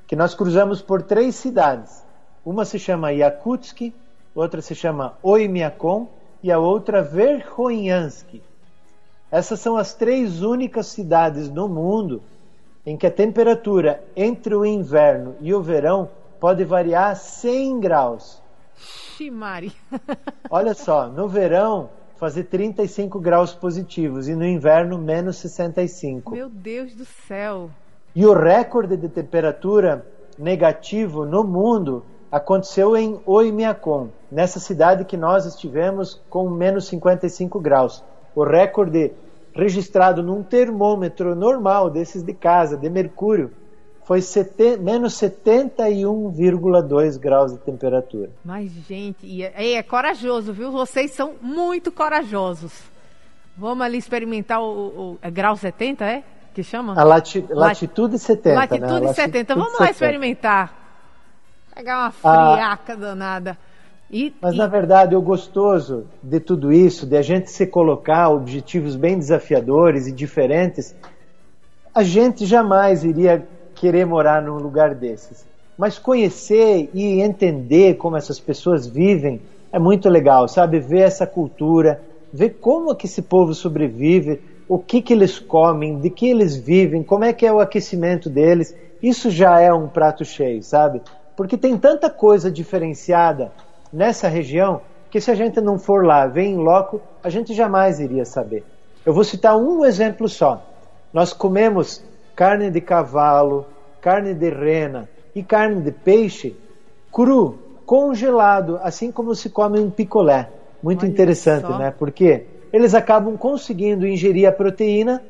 [0.07, 2.05] Que nós cruzamos por três cidades.
[2.45, 3.93] Uma se chama Yakutsk,
[4.33, 6.07] outra se chama Oymyakon
[6.41, 8.41] e a outra Verkhoyansk.
[9.29, 12.21] Essas são as três únicas cidades no mundo
[12.85, 18.41] em que a temperatura entre o inverno e o verão pode variar 100 graus.
[18.75, 19.71] Ximari.
[20.49, 21.89] Olha só, no verão
[22.21, 26.35] fazer 35 graus positivos e no inverno menos 65.
[26.35, 27.71] Meu Deus do céu.
[28.15, 30.05] E o recorde de temperatura
[30.37, 38.03] negativo no mundo aconteceu em Oymyakon, nessa cidade que nós estivemos com menos 55 graus.
[38.35, 39.13] O recorde
[39.55, 43.51] registrado num termômetro normal desses de casa, de mercúrio,
[44.03, 48.29] foi sete, menos 71,2 graus de temperatura.
[48.43, 50.71] Mas, gente, é, é corajoso, viu?
[50.71, 52.71] Vocês são muito corajosos.
[53.57, 54.65] Vamos ali experimentar o,
[55.13, 56.23] o- é grau 70, é?
[56.53, 56.99] Que chama?
[56.99, 58.55] A lati, latitude 70.
[58.55, 59.13] Latitude né?
[59.13, 59.55] 70.
[59.55, 59.91] Vamos lá 70.
[59.91, 60.77] experimentar.
[61.75, 62.53] Pegar uma Ah.
[62.53, 63.57] friaca danada.
[64.09, 68.29] E, Mas e- na verdade, o gostoso de tudo isso, de a gente se colocar
[68.29, 70.93] objetivos bem desafiadores e diferentes,
[71.95, 73.47] a gente jamais iria
[73.81, 75.43] querer morar num lugar desses.
[75.75, 79.41] Mas conhecer e entender como essas pessoas vivem
[79.71, 80.79] é muito legal, sabe?
[80.79, 81.99] Ver essa cultura,
[82.31, 84.39] ver como que esse povo sobrevive,
[84.69, 88.29] o que que eles comem, de que eles vivem, como é que é o aquecimento
[88.29, 88.75] deles.
[89.01, 91.01] Isso já é um prato cheio, sabe?
[91.35, 93.51] Porque tem tanta coisa diferenciada
[93.91, 97.99] nessa região que se a gente não for lá, ver em loco, a gente jamais
[97.99, 98.63] iria saber.
[99.03, 100.63] Eu vou citar um exemplo só.
[101.11, 102.03] Nós comemos
[102.41, 103.67] carne de cavalo,
[104.01, 106.55] carne de rena e carne de peixe
[107.13, 110.49] cru, congelado, assim como se come um picolé.
[110.81, 111.77] Muito Olha interessante, só.
[111.77, 111.93] né?
[111.95, 115.21] Porque eles acabam conseguindo ingerir a proteína,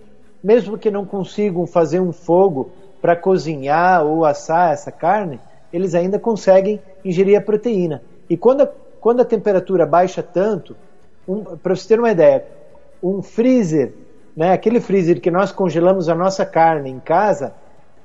[0.41, 2.71] mesmo que não consigam fazer um fogo
[3.02, 5.38] para cozinhar ou assar essa carne,
[5.74, 8.02] eles ainda conseguem ingerir a proteína.
[8.30, 8.69] E quando a,
[9.02, 10.78] quando a temperatura baixa tanto,
[11.28, 12.45] um, para você ter uma ideia,
[13.04, 13.91] um freezer,
[14.36, 17.54] né, aquele freezer que nós congelamos a nossa carne em casa,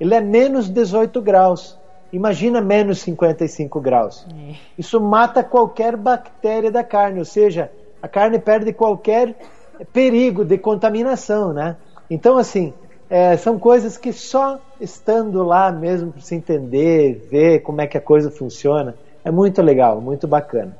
[0.01, 1.79] ele é menos 18 graus.
[2.12, 4.27] Imagina menos 55 graus.
[4.31, 4.55] É.
[4.79, 9.35] Isso mata qualquer bactéria da carne, ou seja, a carne perde qualquer
[9.93, 11.77] perigo de contaminação, né?
[12.09, 12.73] Então, assim,
[13.11, 17.97] é, são coisas que só estando lá mesmo para se entender, ver como é que
[17.97, 20.77] a coisa funciona, é muito legal, muito bacana.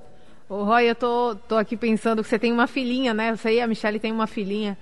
[0.49, 3.35] Ô, Roy, eu tô, tô aqui pensando que você tem uma filhinha, né?
[3.35, 4.79] Você e a Michelle tem uma filhinha.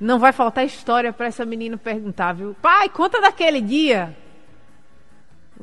[0.00, 2.56] Não vai faltar história pra essa menina perguntar, viu?
[2.62, 4.16] Pai, conta daquele dia.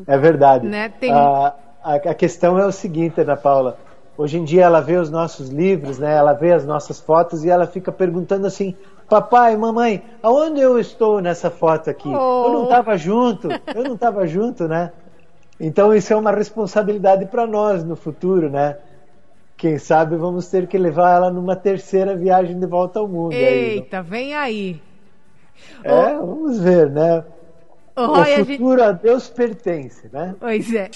[0.06, 0.68] É verdade.
[0.68, 3.78] Né, tem- A, a, a questão é o seguinte, Ana Paula.
[4.16, 6.16] Hoje em dia ela vê os nossos livros, né?
[6.16, 8.76] Ela vê as nossas fotos e ela fica perguntando assim:
[9.08, 12.10] Papai, mamãe, aonde eu estou nessa foto aqui?
[12.10, 12.46] Oh.
[12.48, 14.92] Eu não estava junto, eu não estava junto, né?
[15.60, 18.78] Então isso é uma responsabilidade para nós no futuro, né?
[19.58, 23.34] Quem sabe vamos ter que levar ela numa terceira viagem de volta ao mundo.
[23.34, 23.42] aí?
[23.42, 24.80] Eita, vem aí.
[25.84, 27.24] é, vamos ver, né?
[27.96, 28.58] Ô, O Roy, a gente...
[28.58, 30.36] futuro a Deus pertence, né?
[30.40, 30.92] Pois é.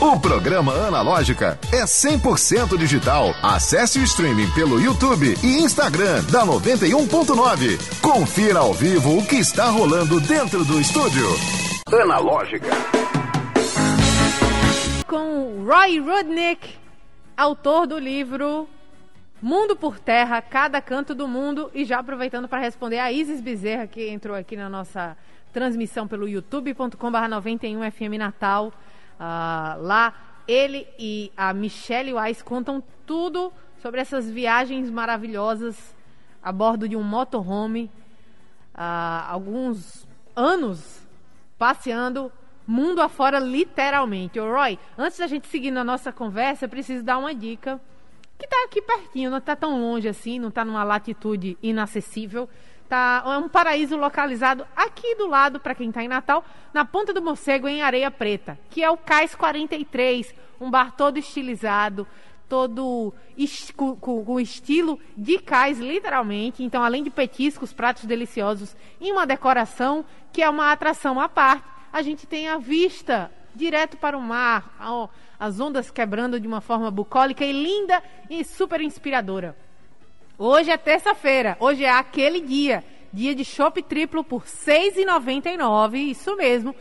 [0.00, 3.32] O programa Analógica é 100% digital.
[3.42, 8.00] Acesse o streaming pelo YouTube e Instagram da 91.9.
[8.00, 11.26] Confira ao vivo o que está rolando dentro do estúdio.
[11.92, 12.70] Analógica.
[15.06, 16.79] Com Roy Rudnick,
[17.40, 18.68] autor do livro
[19.40, 21.70] Mundo por Terra, Cada Canto do Mundo.
[21.72, 25.16] E já aproveitando para responder a Isis Bezerra, que entrou aqui na nossa
[25.50, 28.70] transmissão pelo youtube.com.br 91FM Natal.
[29.18, 30.14] Ah, lá,
[30.46, 33.50] ele e a Michelle Weiss contam tudo
[33.80, 35.96] sobre essas viagens maravilhosas
[36.42, 37.90] a bordo de um motorhome.
[38.74, 41.00] há alguns anos
[41.56, 42.30] passeando
[42.70, 44.38] mundo afora, literalmente.
[44.38, 47.80] Ô, Roy, antes da gente seguir na nossa conversa, eu preciso dar uma dica
[48.38, 52.48] que tá aqui pertinho, não tá tão longe assim, não tá numa latitude inacessível.
[52.88, 57.12] Tá, é um paraíso localizado aqui do lado, para quem está em Natal, na Ponta
[57.12, 62.06] do Morcego, em Areia Preta, que é o Cais 43, um bar todo estilizado,
[62.48, 63.14] todo
[63.76, 66.64] com, com, estilo de cais, literalmente.
[66.64, 71.79] Então, além de petiscos, pratos deliciosos e uma decoração que é uma atração à parte,
[71.92, 74.76] a gente tem a vista direto para o mar,
[75.38, 79.56] as ondas quebrando de uma forma bucólica e linda e super inspiradora.
[80.38, 86.36] Hoje é terça-feira, hoje é aquele dia, dia de chopp triplo por R$ 6,99, isso
[86.36, 86.74] mesmo.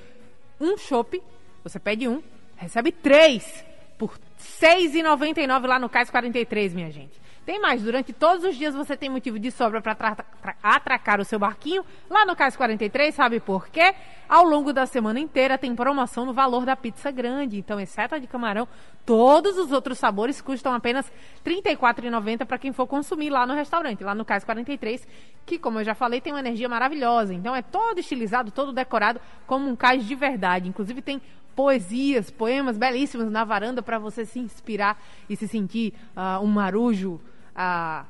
[0.60, 1.22] Um chopp,
[1.64, 2.22] você pede um,
[2.56, 3.66] recebe três
[3.98, 4.20] por R$
[4.62, 7.20] 6,99 lá no Cais 43, minha gente.
[7.46, 10.18] Tem mais, durante todos os dias você tem motivo de sobra para
[10.62, 13.96] atracar o seu barquinho lá no Cais 43, sabe por quê?
[14.28, 17.58] Ao longo da semana inteira tem promoção no valor da pizza grande.
[17.58, 18.68] Então, exceto a de camarão,
[19.04, 21.12] todos os outros sabores custam apenas
[21.44, 25.08] R$ 34,90 para quem for consumir lá no restaurante, lá no Cais 43,
[25.44, 27.34] que, como eu já falei, tem uma energia maravilhosa.
[27.34, 30.70] Então, é todo estilizado, todo decorado como um cais de verdade.
[30.70, 31.20] Inclusive, tem
[31.60, 34.98] poesias, poemas belíssimos na varanda para você se inspirar
[35.30, 37.20] e se sentir uh, um marujo
[37.54, 38.06] à,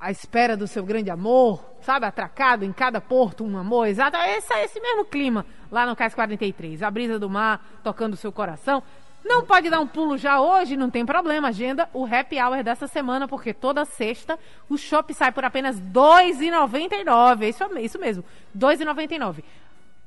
[0.00, 2.06] à espera do seu grande amor, sabe?
[2.06, 4.16] Atracado em cada porto, um amor, exato.
[4.16, 6.82] Esse é esse mesmo clima lá no Cais 43.
[6.82, 8.82] A brisa do mar tocando o seu coração.
[9.22, 11.48] Não pode dar um pulo já hoje, não tem problema.
[11.48, 14.38] Agenda o happy hour dessa semana, porque toda sexta
[14.70, 17.46] o shopping sai por apenas R$ 2,99.
[17.46, 19.44] Isso, isso mesmo, R$ 2,99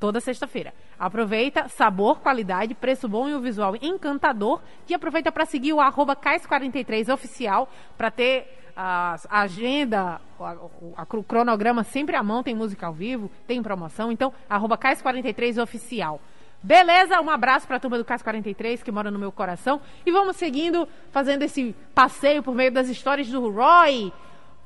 [0.04, 0.74] toda sexta-feira.
[1.00, 4.60] Aproveita, sabor, qualidade, preço bom e o visual encantador.
[4.86, 12.18] E aproveita para seguir o arroba CAIS43 oficial para ter a, agenda, o cronograma sempre
[12.18, 14.12] à mão, tem música ao vivo, tem promoção.
[14.12, 16.20] Então, arroba CAIS43 oficial.
[16.62, 17.22] Beleza?
[17.22, 19.80] Um abraço para a turma do CAS 43 que mora no meu coração.
[20.06, 24.12] E vamos seguindo, fazendo esse passeio por meio das histórias do Roy.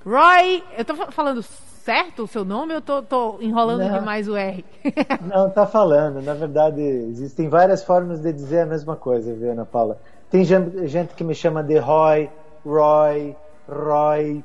[0.04, 1.44] Roy, eu estou falando
[1.88, 4.66] certo o seu nome ou tô, tô enrolando não, demais o R?
[5.24, 6.22] não, tá falando.
[6.22, 9.98] Na verdade, existem várias formas de dizer a mesma coisa, viu, Ana Paula?
[10.30, 12.30] Tem gente, gente que me chama de Roy,
[12.66, 13.34] Roy,
[13.70, 14.44] Roy.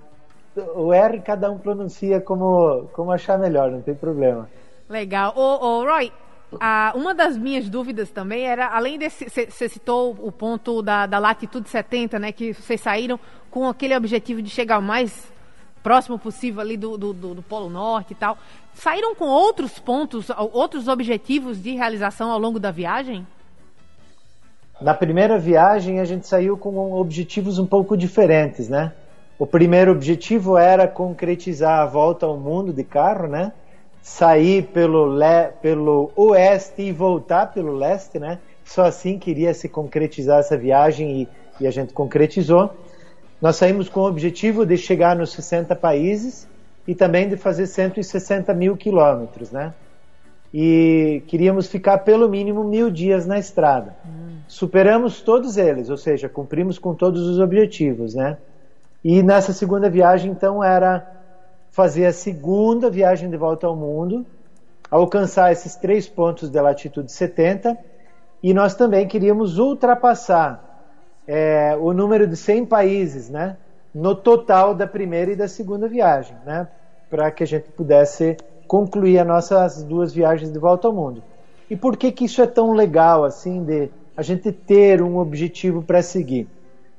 [0.77, 4.49] O R cada um pronuncia como, como achar melhor, não tem problema.
[4.89, 5.33] Legal.
[5.35, 6.13] Ô, ô Roy,
[6.61, 11.19] ah, uma das minhas dúvidas também era, além desse, você citou o ponto da, da
[11.19, 13.19] latitude 70, né, que vocês saíram
[13.51, 15.33] com aquele objetivo de chegar o mais
[15.83, 18.39] próximo possível ali do, do, do, do Polo Norte e tal.
[18.75, 23.27] Saíram com outros pontos, outros objetivos de realização ao longo da viagem?
[24.81, 28.93] Na primeira viagem a gente saiu com objetivos um pouco diferentes, né?
[29.39, 33.53] O primeiro objetivo era concretizar a volta ao mundo de carro, né?
[34.03, 38.39] Sair pelo, le, pelo oeste e voltar pelo leste, né?
[38.65, 41.29] Só assim queria se concretizar essa viagem e,
[41.61, 42.71] e a gente concretizou.
[43.43, 46.47] Nós saímos com o objetivo de chegar nos 60 países
[46.87, 49.75] e também de fazer 160 mil quilômetros, né?
[50.55, 53.97] E queríamos ficar pelo mínimo mil dias na estrada.
[54.07, 54.37] Hum.
[54.47, 58.39] Superamos todos eles, ou seja, cumprimos com todos os objetivos, né?
[59.03, 61.05] E nessa segunda viagem, então, era
[61.73, 64.25] fazer a segunda viagem de volta ao mundo,
[64.89, 67.77] alcançar esses três pontos de latitude 70,
[68.41, 70.72] e nós também queríamos ultrapassar
[71.27, 73.57] é, o número de 100 países, né?
[73.95, 76.69] No total da primeira e da segunda viagem, né?
[77.11, 81.23] Para que a gente pudesse concluir as nossas duas viagens de volta ao mundo.
[81.69, 85.83] E por que que isso é tão legal, assim, de a gente ter um objetivo
[85.83, 86.49] para seguir?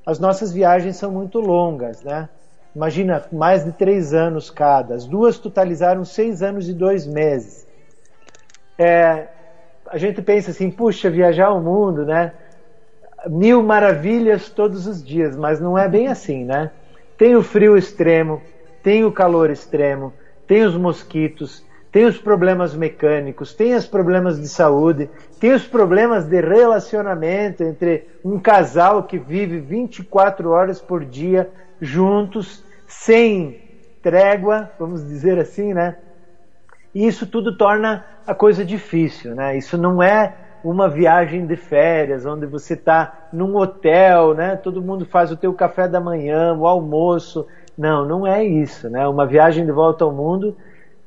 [0.06, 2.30] As nossas viagens são muito longas, né?
[2.76, 4.96] Imagina, mais de três anos cada.
[4.96, 7.68] As duas totalizaram seis anos e dois meses.
[8.78, 9.28] É,
[9.88, 12.34] a gente pensa assim, puxa, viajar o mundo, né?
[13.30, 16.72] Mil maravilhas todos os dias, mas não é bem assim, né?
[17.18, 18.42] Tem o frio extremo,
[18.82, 20.14] tem o calor extremo,
[20.48, 25.10] tem os mosquitos, tem os problemas mecânicos, tem os problemas de saúde,
[25.40, 32.64] tem os problemas de relacionamento entre um casal que vive 24 horas por dia juntos,
[32.88, 33.62] sem
[34.02, 35.98] trégua, vamos dizer assim, né?
[36.94, 39.58] E isso tudo torna a coisa difícil, né?
[39.58, 44.56] Isso não é uma viagem de férias, onde você está num hotel, né?
[44.56, 47.46] Todo mundo faz o teu café da manhã, o almoço.
[47.78, 49.08] Não, não é isso, né?
[49.08, 50.56] Uma viagem de volta ao mundo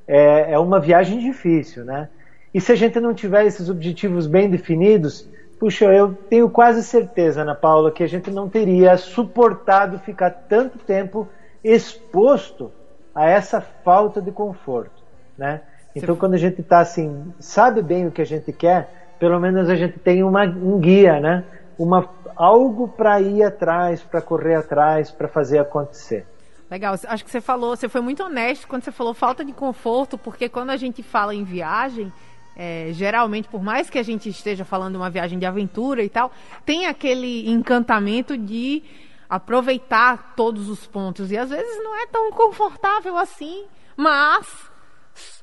[0.07, 2.09] é, é uma viagem difícil, né?
[2.53, 5.29] E se a gente não tiver esses objetivos bem definidos,
[5.59, 10.79] puxa, eu tenho quase certeza, Ana Paula, que a gente não teria suportado ficar tanto
[10.79, 11.29] tempo
[11.63, 12.71] exposto
[13.15, 15.03] a essa falta de conforto,
[15.37, 15.63] né?
[15.95, 19.69] Então, quando a gente está assim, sabe bem o que a gente quer, pelo menos
[19.69, 21.45] a gente tem uma, um guia, né?
[21.79, 26.27] Uma, algo para ir atrás, para correr atrás, para fazer acontecer.
[26.71, 30.19] Legal, acho que você falou, você foi muito honesto quando você falou falta de conforto,
[30.19, 32.13] porque quando a gente fala em viagem,
[32.57, 36.33] é, geralmente, por mais que a gente esteja falando uma viagem de aventura e tal,
[36.65, 38.83] tem aquele encantamento de
[39.29, 41.31] aproveitar todos os pontos.
[41.31, 44.71] E às vezes não é tão confortável assim, mas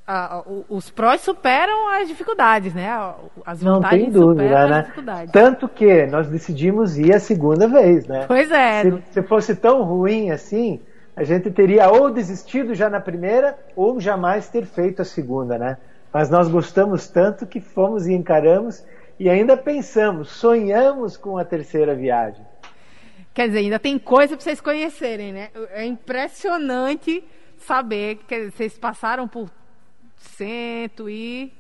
[0.05, 2.89] a, os prós superam as dificuldades, né?
[3.45, 4.93] As Não tem dúvida, né?
[5.31, 8.25] Tanto que nós decidimos ir a segunda vez, né?
[8.27, 8.81] Pois é.
[8.81, 10.81] Se, se fosse tão ruim assim,
[11.15, 15.77] a gente teria ou desistido já na primeira ou jamais ter feito a segunda, né?
[16.11, 18.83] Mas nós gostamos tanto que fomos e encaramos
[19.19, 22.45] e ainda pensamos, sonhamos com a terceira viagem.
[23.33, 25.49] Quer dizer, ainda tem coisa para vocês conhecerem, né?
[25.71, 27.23] É impressionante
[27.57, 29.49] saber que vocês passaram por
[30.23, 31.53] cento e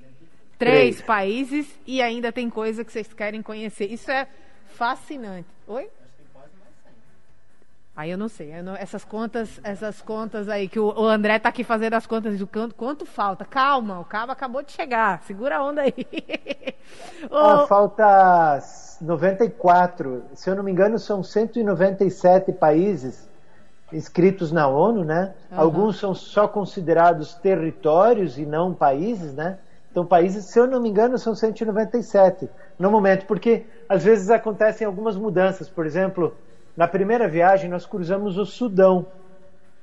[0.57, 3.91] três países e ainda tem coisa que vocês querem conhecer.
[3.91, 4.27] Isso é
[4.67, 5.47] fascinante.
[5.67, 5.89] Oi?
[7.95, 11.35] Aí eu não sei, eu não, essas contas, essas contas aí que o, o André
[11.35, 13.45] está aqui fazendo as contas do canto, quanto falta?
[13.45, 15.93] Calma, o cabo acabou de chegar, segura a onda aí.
[17.31, 18.59] ah, falta
[18.99, 23.29] 94, se eu não me engano são 197 países
[23.91, 25.33] inscritos na ONU, né?
[25.51, 25.59] Uhum.
[25.59, 29.57] Alguns são só considerados territórios e não países, né?
[29.91, 34.87] Então, países, se eu não me engano, são 197 no momento, porque às vezes acontecem
[34.87, 35.69] algumas mudanças.
[35.69, 36.35] Por exemplo,
[36.75, 39.05] na primeira viagem nós cruzamos o Sudão,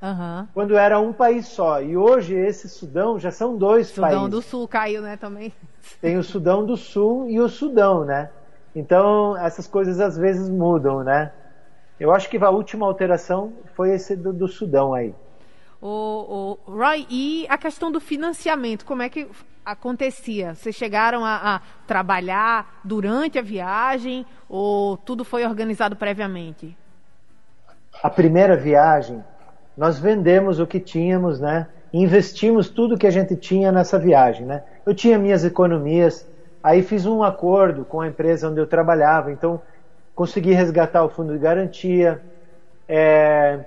[0.02, 0.48] uhum.
[0.52, 1.80] quando era um país só.
[1.80, 4.20] E hoje esse Sudão já são dois Sudão países.
[4.20, 5.52] Sudão do Sul caiu, né, também.
[6.00, 8.30] Tem o Sudão do Sul e o Sudão, né?
[8.74, 11.30] Então essas coisas às vezes mudam, né?
[12.00, 15.14] Eu acho que a última alteração foi esse do, do Sudão aí.
[15.82, 19.28] O, o, Roy, e a questão do financiamento, como é que
[19.64, 20.54] acontecia?
[20.54, 26.74] Vocês chegaram a, a, trabalhar durante a viagem ou tudo foi organizado previamente?
[28.02, 29.22] A primeira viagem,
[29.76, 31.66] nós vendemos o que tínhamos, né?
[31.92, 34.62] Investimos tudo que a gente tinha nessa viagem, né?
[34.86, 36.26] Eu tinha minhas economias,
[36.62, 39.60] aí fiz um acordo com a empresa onde eu trabalhava, então
[40.14, 42.20] consegui resgatar o fundo de garantia,
[42.88, 43.60] é,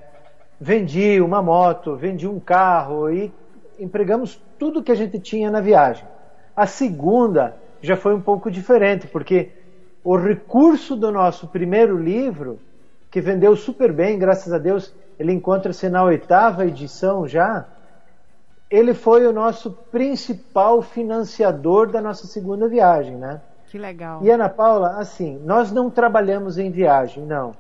[0.60, 3.34] vendi uma moto, vendi um carro e
[3.80, 6.06] empregamos tudo que a gente tinha na viagem.
[6.56, 9.52] A segunda já foi um pouco diferente, porque
[10.04, 12.60] o recurso do nosso primeiro livro,
[13.10, 17.66] que vendeu super bem, graças a Deus, ele encontra-se na oitava edição já.
[18.70, 23.41] Ele foi o nosso principal financiador da nossa segunda viagem, né?
[23.74, 24.19] Que legal.
[24.21, 27.55] E Ana Paula, assim, nós não trabalhamos em viagem, não.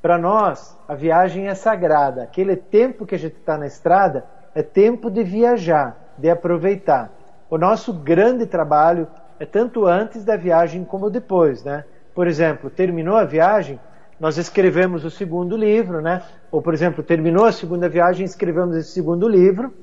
[0.00, 2.22] Para nós, a viagem é sagrada.
[2.22, 7.10] Aquele tempo que a gente está na estrada é tempo de viajar, de aproveitar.
[7.50, 9.08] O nosso grande trabalho
[9.40, 11.84] é tanto antes da viagem como depois, né?
[12.14, 13.80] Por exemplo, terminou a viagem,
[14.20, 16.22] nós escrevemos o segundo livro, né?
[16.48, 19.74] Ou, por exemplo, terminou a segunda viagem, escrevemos esse segundo livro,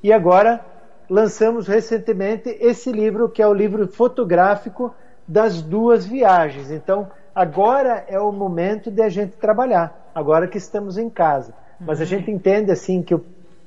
[0.00, 0.64] e agora
[1.10, 4.94] lançamos recentemente esse livro, que é o livro fotográfico
[5.26, 6.70] das duas viagens.
[6.70, 11.54] Então, agora é o momento de a gente trabalhar, agora que estamos em casa.
[11.80, 12.08] Mas a uhum.
[12.08, 13.24] gente entende assim que o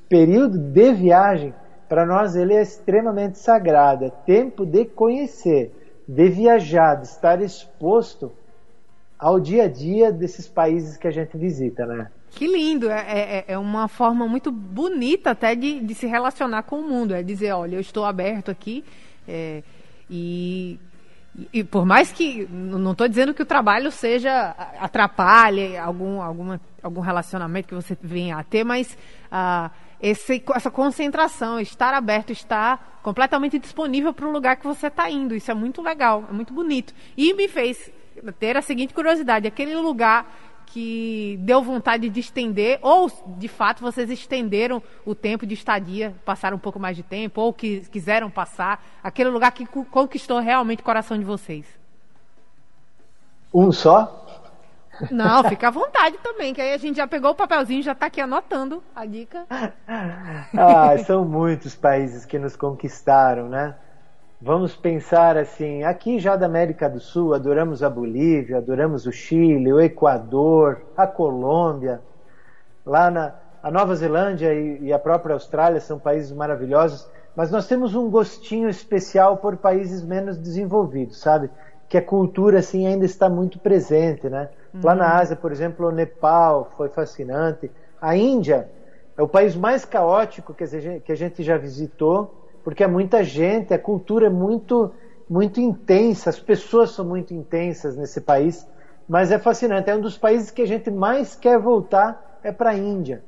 [0.08, 1.54] período de viagem
[1.88, 5.72] para nós ele é extremamente sagrado, é tempo de conhecer,
[6.06, 8.32] de viajar, de estar exposto
[9.18, 12.10] ao dia a dia desses países que a gente visita, né?
[12.30, 16.78] Que lindo, é, é, é uma forma muito bonita até de, de, se relacionar com
[16.78, 18.84] o mundo, é dizer, olha, eu estou aberto aqui
[19.26, 19.62] é,
[20.10, 20.78] e
[21.52, 27.00] e, por mais que não estou dizendo que o trabalho seja atrapalhe algum alguma, algum
[27.00, 28.98] relacionamento que você venha a ter, mas
[29.30, 29.70] ah,
[30.00, 35.34] esse, essa concentração, estar aberto, estar completamente disponível para o lugar que você está indo,
[35.34, 36.92] isso é muito legal, é muito bonito.
[37.16, 37.90] E me fez
[38.38, 40.26] ter a seguinte curiosidade: aquele lugar
[40.70, 46.56] que deu vontade de estender, ou de fato vocês estenderam o tempo de estadia, passaram
[46.56, 50.84] um pouco mais de tempo, ou que quiseram passar, aquele lugar que conquistou realmente o
[50.84, 51.66] coração de vocês?
[53.52, 54.26] Um só?
[55.10, 58.06] Não, fica à vontade também, que aí a gente já pegou o papelzinho, já está
[58.06, 59.46] aqui anotando a dica.
[59.88, 63.74] ah, são muitos países que nos conquistaram, né?
[64.40, 69.72] Vamos pensar assim, aqui já da América do Sul, adoramos a Bolívia, adoramos o Chile,
[69.72, 72.00] o Equador, a Colômbia.
[72.86, 77.66] Lá na a Nova Zelândia e, e a própria Austrália são países maravilhosos, mas nós
[77.66, 81.50] temos um gostinho especial por países menos desenvolvidos, sabe?
[81.88, 84.48] Que a cultura assim ainda está muito presente, né?
[84.72, 84.80] Uhum.
[84.84, 85.20] Lá na uhum.
[85.20, 87.68] Ásia, por exemplo, o Nepal foi fascinante.
[88.00, 88.68] A Índia
[89.16, 92.37] é o país mais caótico que a gente já visitou
[92.68, 94.92] porque é muita gente, a cultura é muito,
[95.26, 98.68] muito intensa, as pessoas são muito intensas nesse país,
[99.08, 99.88] mas é fascinante.
[99.88, 103.24] É um dos países que a gente mais quer voltar é para a Índia.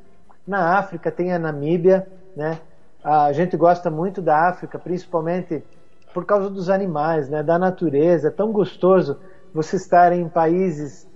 [0.46, 2.60] Na África tem a Namíbia, né?
[3.02, 5.64] A gente gosta muito da África, principalmente
[6.12, 7.42] por causa dos animais, né?
[7.42, 8.28] Da natureza.
[8.28, 9.18] É tão gostoso
[9.54, 11.08] você estar em países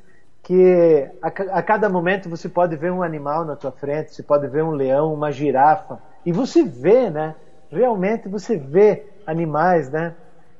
[0.42, 4.64] que a, cada momento você pode ver um animal na tua frente, você pode ver
[4.64, 7.34] um leão, uma girafa, e você vê, né?
[7.74, 10.14] Realmente você vê animais, né?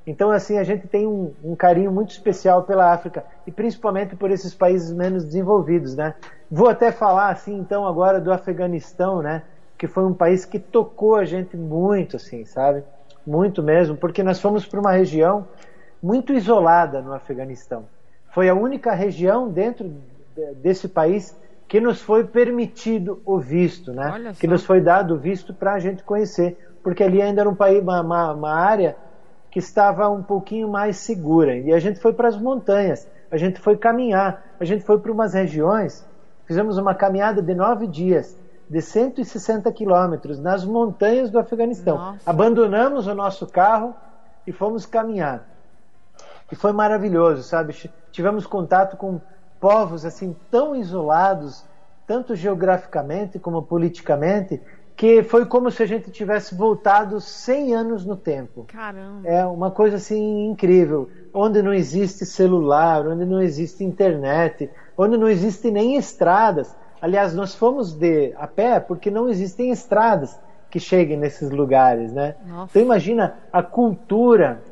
[0.07, 4.31] Então, assim, a gente tem um, um, carinho muito especial pela África e principalmente por
[4.31, 6.15] esses países menos desenvolvidos, né?
[6.51, 9.43] Vou até falar, assim, então, agora do Afeganistão, né?
[9.79, 12.85] Que foi um país que tocou a gente muito, assim, sabe?
[13.27, 15.47] Muito mesmo, porque nós fomos para uma região
[16.03, 17.87] muito isolada no Afeganistão.
[18.35, 19.91] Foi a única região dentro
[20.57, 21.35] desse país
[21.67, 24.35] que nos foi permitido o visto, né?
[24.39, 27.55] Que nos foi dado o visto para a gente conhecer, porque ali ainda era um
[27.55, 28.95] país, uma, uma, uma área
[29.51, 31.57] que estava um pouquinho mais segura.
[31.57, 35.11] E a gente foi para as montanhas, a gente foi caminhar, a gente foi para
[35.11, 36.07] umas regiões,
[36.45, 38.37] fizemos uma caminhada de nove dias,
[38.69, 41.97] de 160 quilômetros, nas montanhas do Afeganistão.
[41.97, 42.31] Nossa.
[42.31, 43.95] Abandonamos o nosso carro
[44.47, 45.49] e fomos caminhar.
[46.53, 47.75] E foi maravilhoso, sabe?
[48.13, 49.21] Tivemos contato com
[49.59, 51.65] povos assim tão isolados,
[52.07, 54.61] tanto geograficamente como politicamente,
[54.97, 58.65] que foi como se a gente tivesse voltado 100 anos no tempo.
[58.69, 59.29] Caramba.
[59.29, 65.29] É uma coisa assim incrível, onde não existe celular, onde não existe internet, onde não
[65.29, 66.75] existe nem estradas.
[67.03, 70.39] Aliás, nós fomos de a pé porque não existem estradas
[70.71, 72.37] que cheguem nesses lugares, né?
[72.47, 72.71] Nossa.
[72.71, 74.63] Então imagina a cultura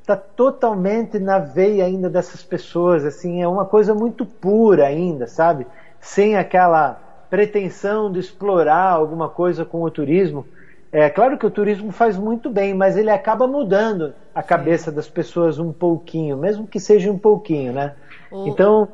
[0.00, 5.66] está totalmente na veia ainda dessas pessoas, assim, é uma coisa muito pura ainda, sabe?
[6.00, 10.46] Sem aquela pretensão de explorar alguma coisa com o turismo.
[10.90, 14.96] É claro que o turismo faz muito bem, mas ele acaba mudando a cabeça Sim.
[14.96, 17.94] das pessoas um pouquinho, mesmo que seja um pouquinho, né?
[18.30, 18.46] O...
[18.48, 18.88] Então,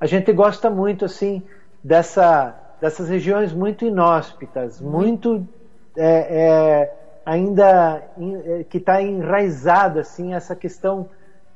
[0.00, 1.42] a gente gosta muito, assim,
[1.82, 4.90] dessa, dessas regiões muito inóspitas, uhum.
[4.90, 5.48] muito
[5.96, 6.94] é, é,
[7.26, 8.02] ainda
[8.44, 11.08] é, que está enraizado, assim, essa questão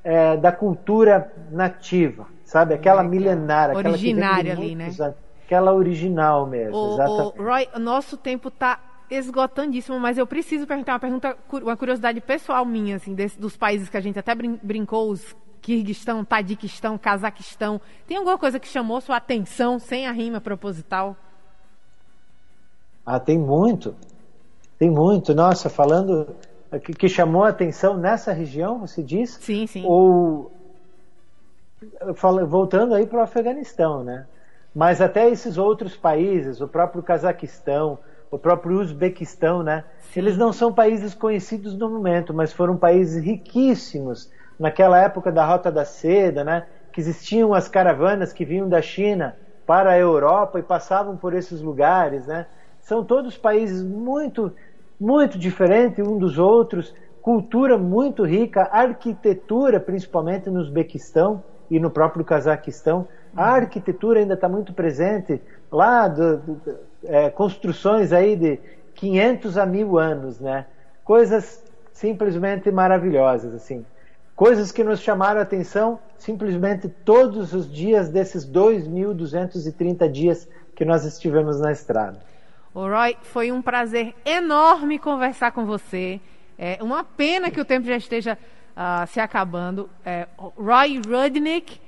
[0.02, 2.74] é, da cultura nativa, sabe?
[2.74, 4.90] Aquela milenária, originária ali, né?
[4.98, 5.23] Anos
[5.54, 6.76] aquela original mesmo.
[6.76, 8.80] O, o Roy, nosso tempo está
[9.10, 13.88] esgotandíssimo, mas eu preciso perguntar uma pergunta, uma curiosidade pessoal minha, assim, desse, dos países
[13.88, 17.80] que a gente até brin brincou, os Kirguistão, Tadiquistão, Cazaquistão.
[18.06, 21.16] Tem alguma coisa que chamou sua atenção sem a rima proposital?
[23.06, 23.94] Ah, tem muito.
[24.78, 25.34] Tem muito.
[25.34, 26.34] Nossa, falando
[26.80, 29.38] que, que chamou a atenção nessa região, você diz?
[29.40, 29.84] Sim, sim.
[29.86, 30.52] Ou
[32.46, 34.26] voltando aí para o Afeganistão, né?
[34.74, 37.98] Mas até esses outros países, o próprio Cazaquistão,
[38.30, 39.84] o próprio Uzbequistão, né?
[40.16, 45.70] Eles não são países conhecidos no momento, mas foram países riquíssimos naquela época da Rota
[45.70, 46.66] da Seda, né?
[46.92, 51.60] Que existiam as caravanas que vinham da China para a Europa e passavam por esses
[51.60, 52.46] lugares, né?
[52.80, 54.52] São todos países muito,
[55.00, 62.24] muito diferentes um dos outros, cultura muito rica, arquitetura, principalmente no Uzbequistão e no próprio
[62.24, 63.06] Cazaquistão.
[63.36, 68.58] A arquitetura ainda está muito presente lá, do, do, é, construções aí de
[68.94, 70.66] 500 a mil anos, né?
[71.04, 71.62] Coisas
[71.92, 73.84] simplesmente maravilhosas, assim.
[74.36, 81.04] Coisas que nos chamaram a atenção simplesmente todos os dias desses 2.230 dias que nós
[81.04, 82.18] estivemos na estrada.
[82.74, 86.20] O Roy, foi um prazer enorme conversar com você.
[86.58, 88.36] É uma pena que o tempo já esteja
[88.76, 89.88] uh, se acabando.
[90.04, 91.80] É, Roy Rudnick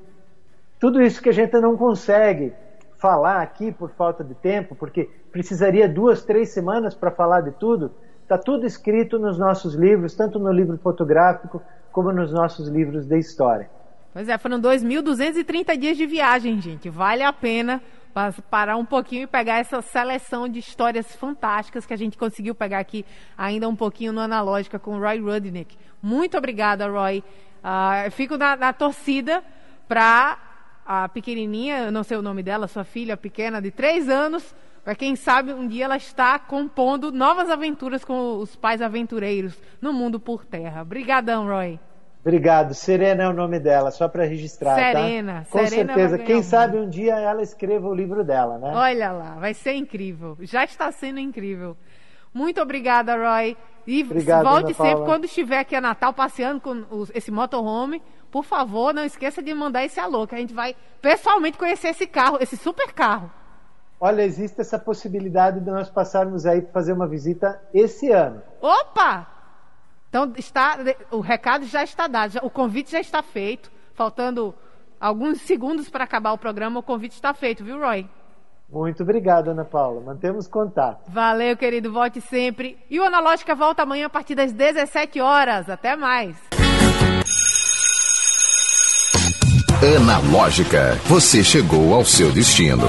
[0.79, 2.53] tudo isso que a gente não consegue
[2.97, 7.91] falar aqui por falta de tempo, porque precisaria duas, três semanas para falar de tudo,
[8.33, 11.61] Está tudo escrito nos nossos livros, tanto no livro fotográfico
[11.91, 13.69] como nos nossos livros de história.
[14.11, 16.89] Pois é, foram 2.230 dias de viagem, gente.
[16.89, 17.79] Vale a pena
[18.49, 22.79] parar um pouquinho e pegar essa seleção de histórias fantásticas que a gente conseguiu pegar
[22.79, 23.05] aqui
[23.37, 25.77] ainda um pouquinho no Analógica com o Roy Rudnick.
[26.01, 27.23] Muito obrigada, Roy.
[27.63, 29.43] Uh, fico na, na torcida
[29.87, 30.39] para
[30.83, 35.15] a pequenininha, não sei o nome dela, sua filha pequena de três anos, para quem
[35.15, 40.43] sabe um dia ela está compondo novas aventuras com os pais aventureiros no mundo por
[40.45, 40.81] terra.
[40.81, 41.79] Obrigadão, Roy.
[42.19, 42.73] Obrigado.
[42.73, 44.75] Serena é o nome dela, só para registrar.
[44.75, 45.49] Serena, tá?
[45.49, 46.17] Com Serena certeza.
[46.19, 48.71] Quem um sabe um dia ela escreva o livro dela, né?
[48.73, 50.37] Olha lá, vai ser incrível.
[50.41, 51.77] Já está sendo incrível.
[52.33, 53.55] Muito obrigada, Roy.
[53.85, 55.05] E Obrigado, volte sempre Paula.
[55.05, 58.01] quando estiver aqui a Natal passeando com os, esse motorhome.
[58.31, 62.07] Por favor, não esqueça de mandar esse alô, que a gente vai pessoalmente conhecer esse
[62.07, 63.29] carro, esse super carro.
[64.05, 68.41] Olha, existe essa possibilidade de nós passarmos aí para fazer uma visita esse ano.
[68.61, 69.25] Opa!
[70.09, 70.77] Então está,
[71.09, 73.71] o recado já está dado, já- o convite já está feito.
[73.93, 74.53] Faltando
[74.99, 78.05] alguns segundos para acabar o programa, o convite está feito, viu, Roy?
[78.69, 80.01] Muito obrigado, Ana Paula.
[80.01, 80.99] Mantemos contato.
[81.07, 82.77] Valeu, querido, volte sempre.
[82.89, 85.69] E o Analógica volta amanhã a partir das 17 horas.
[85.69, 86.35] Até mais.
[89.97, 92.87] Analógica, você chegou ao seu destino.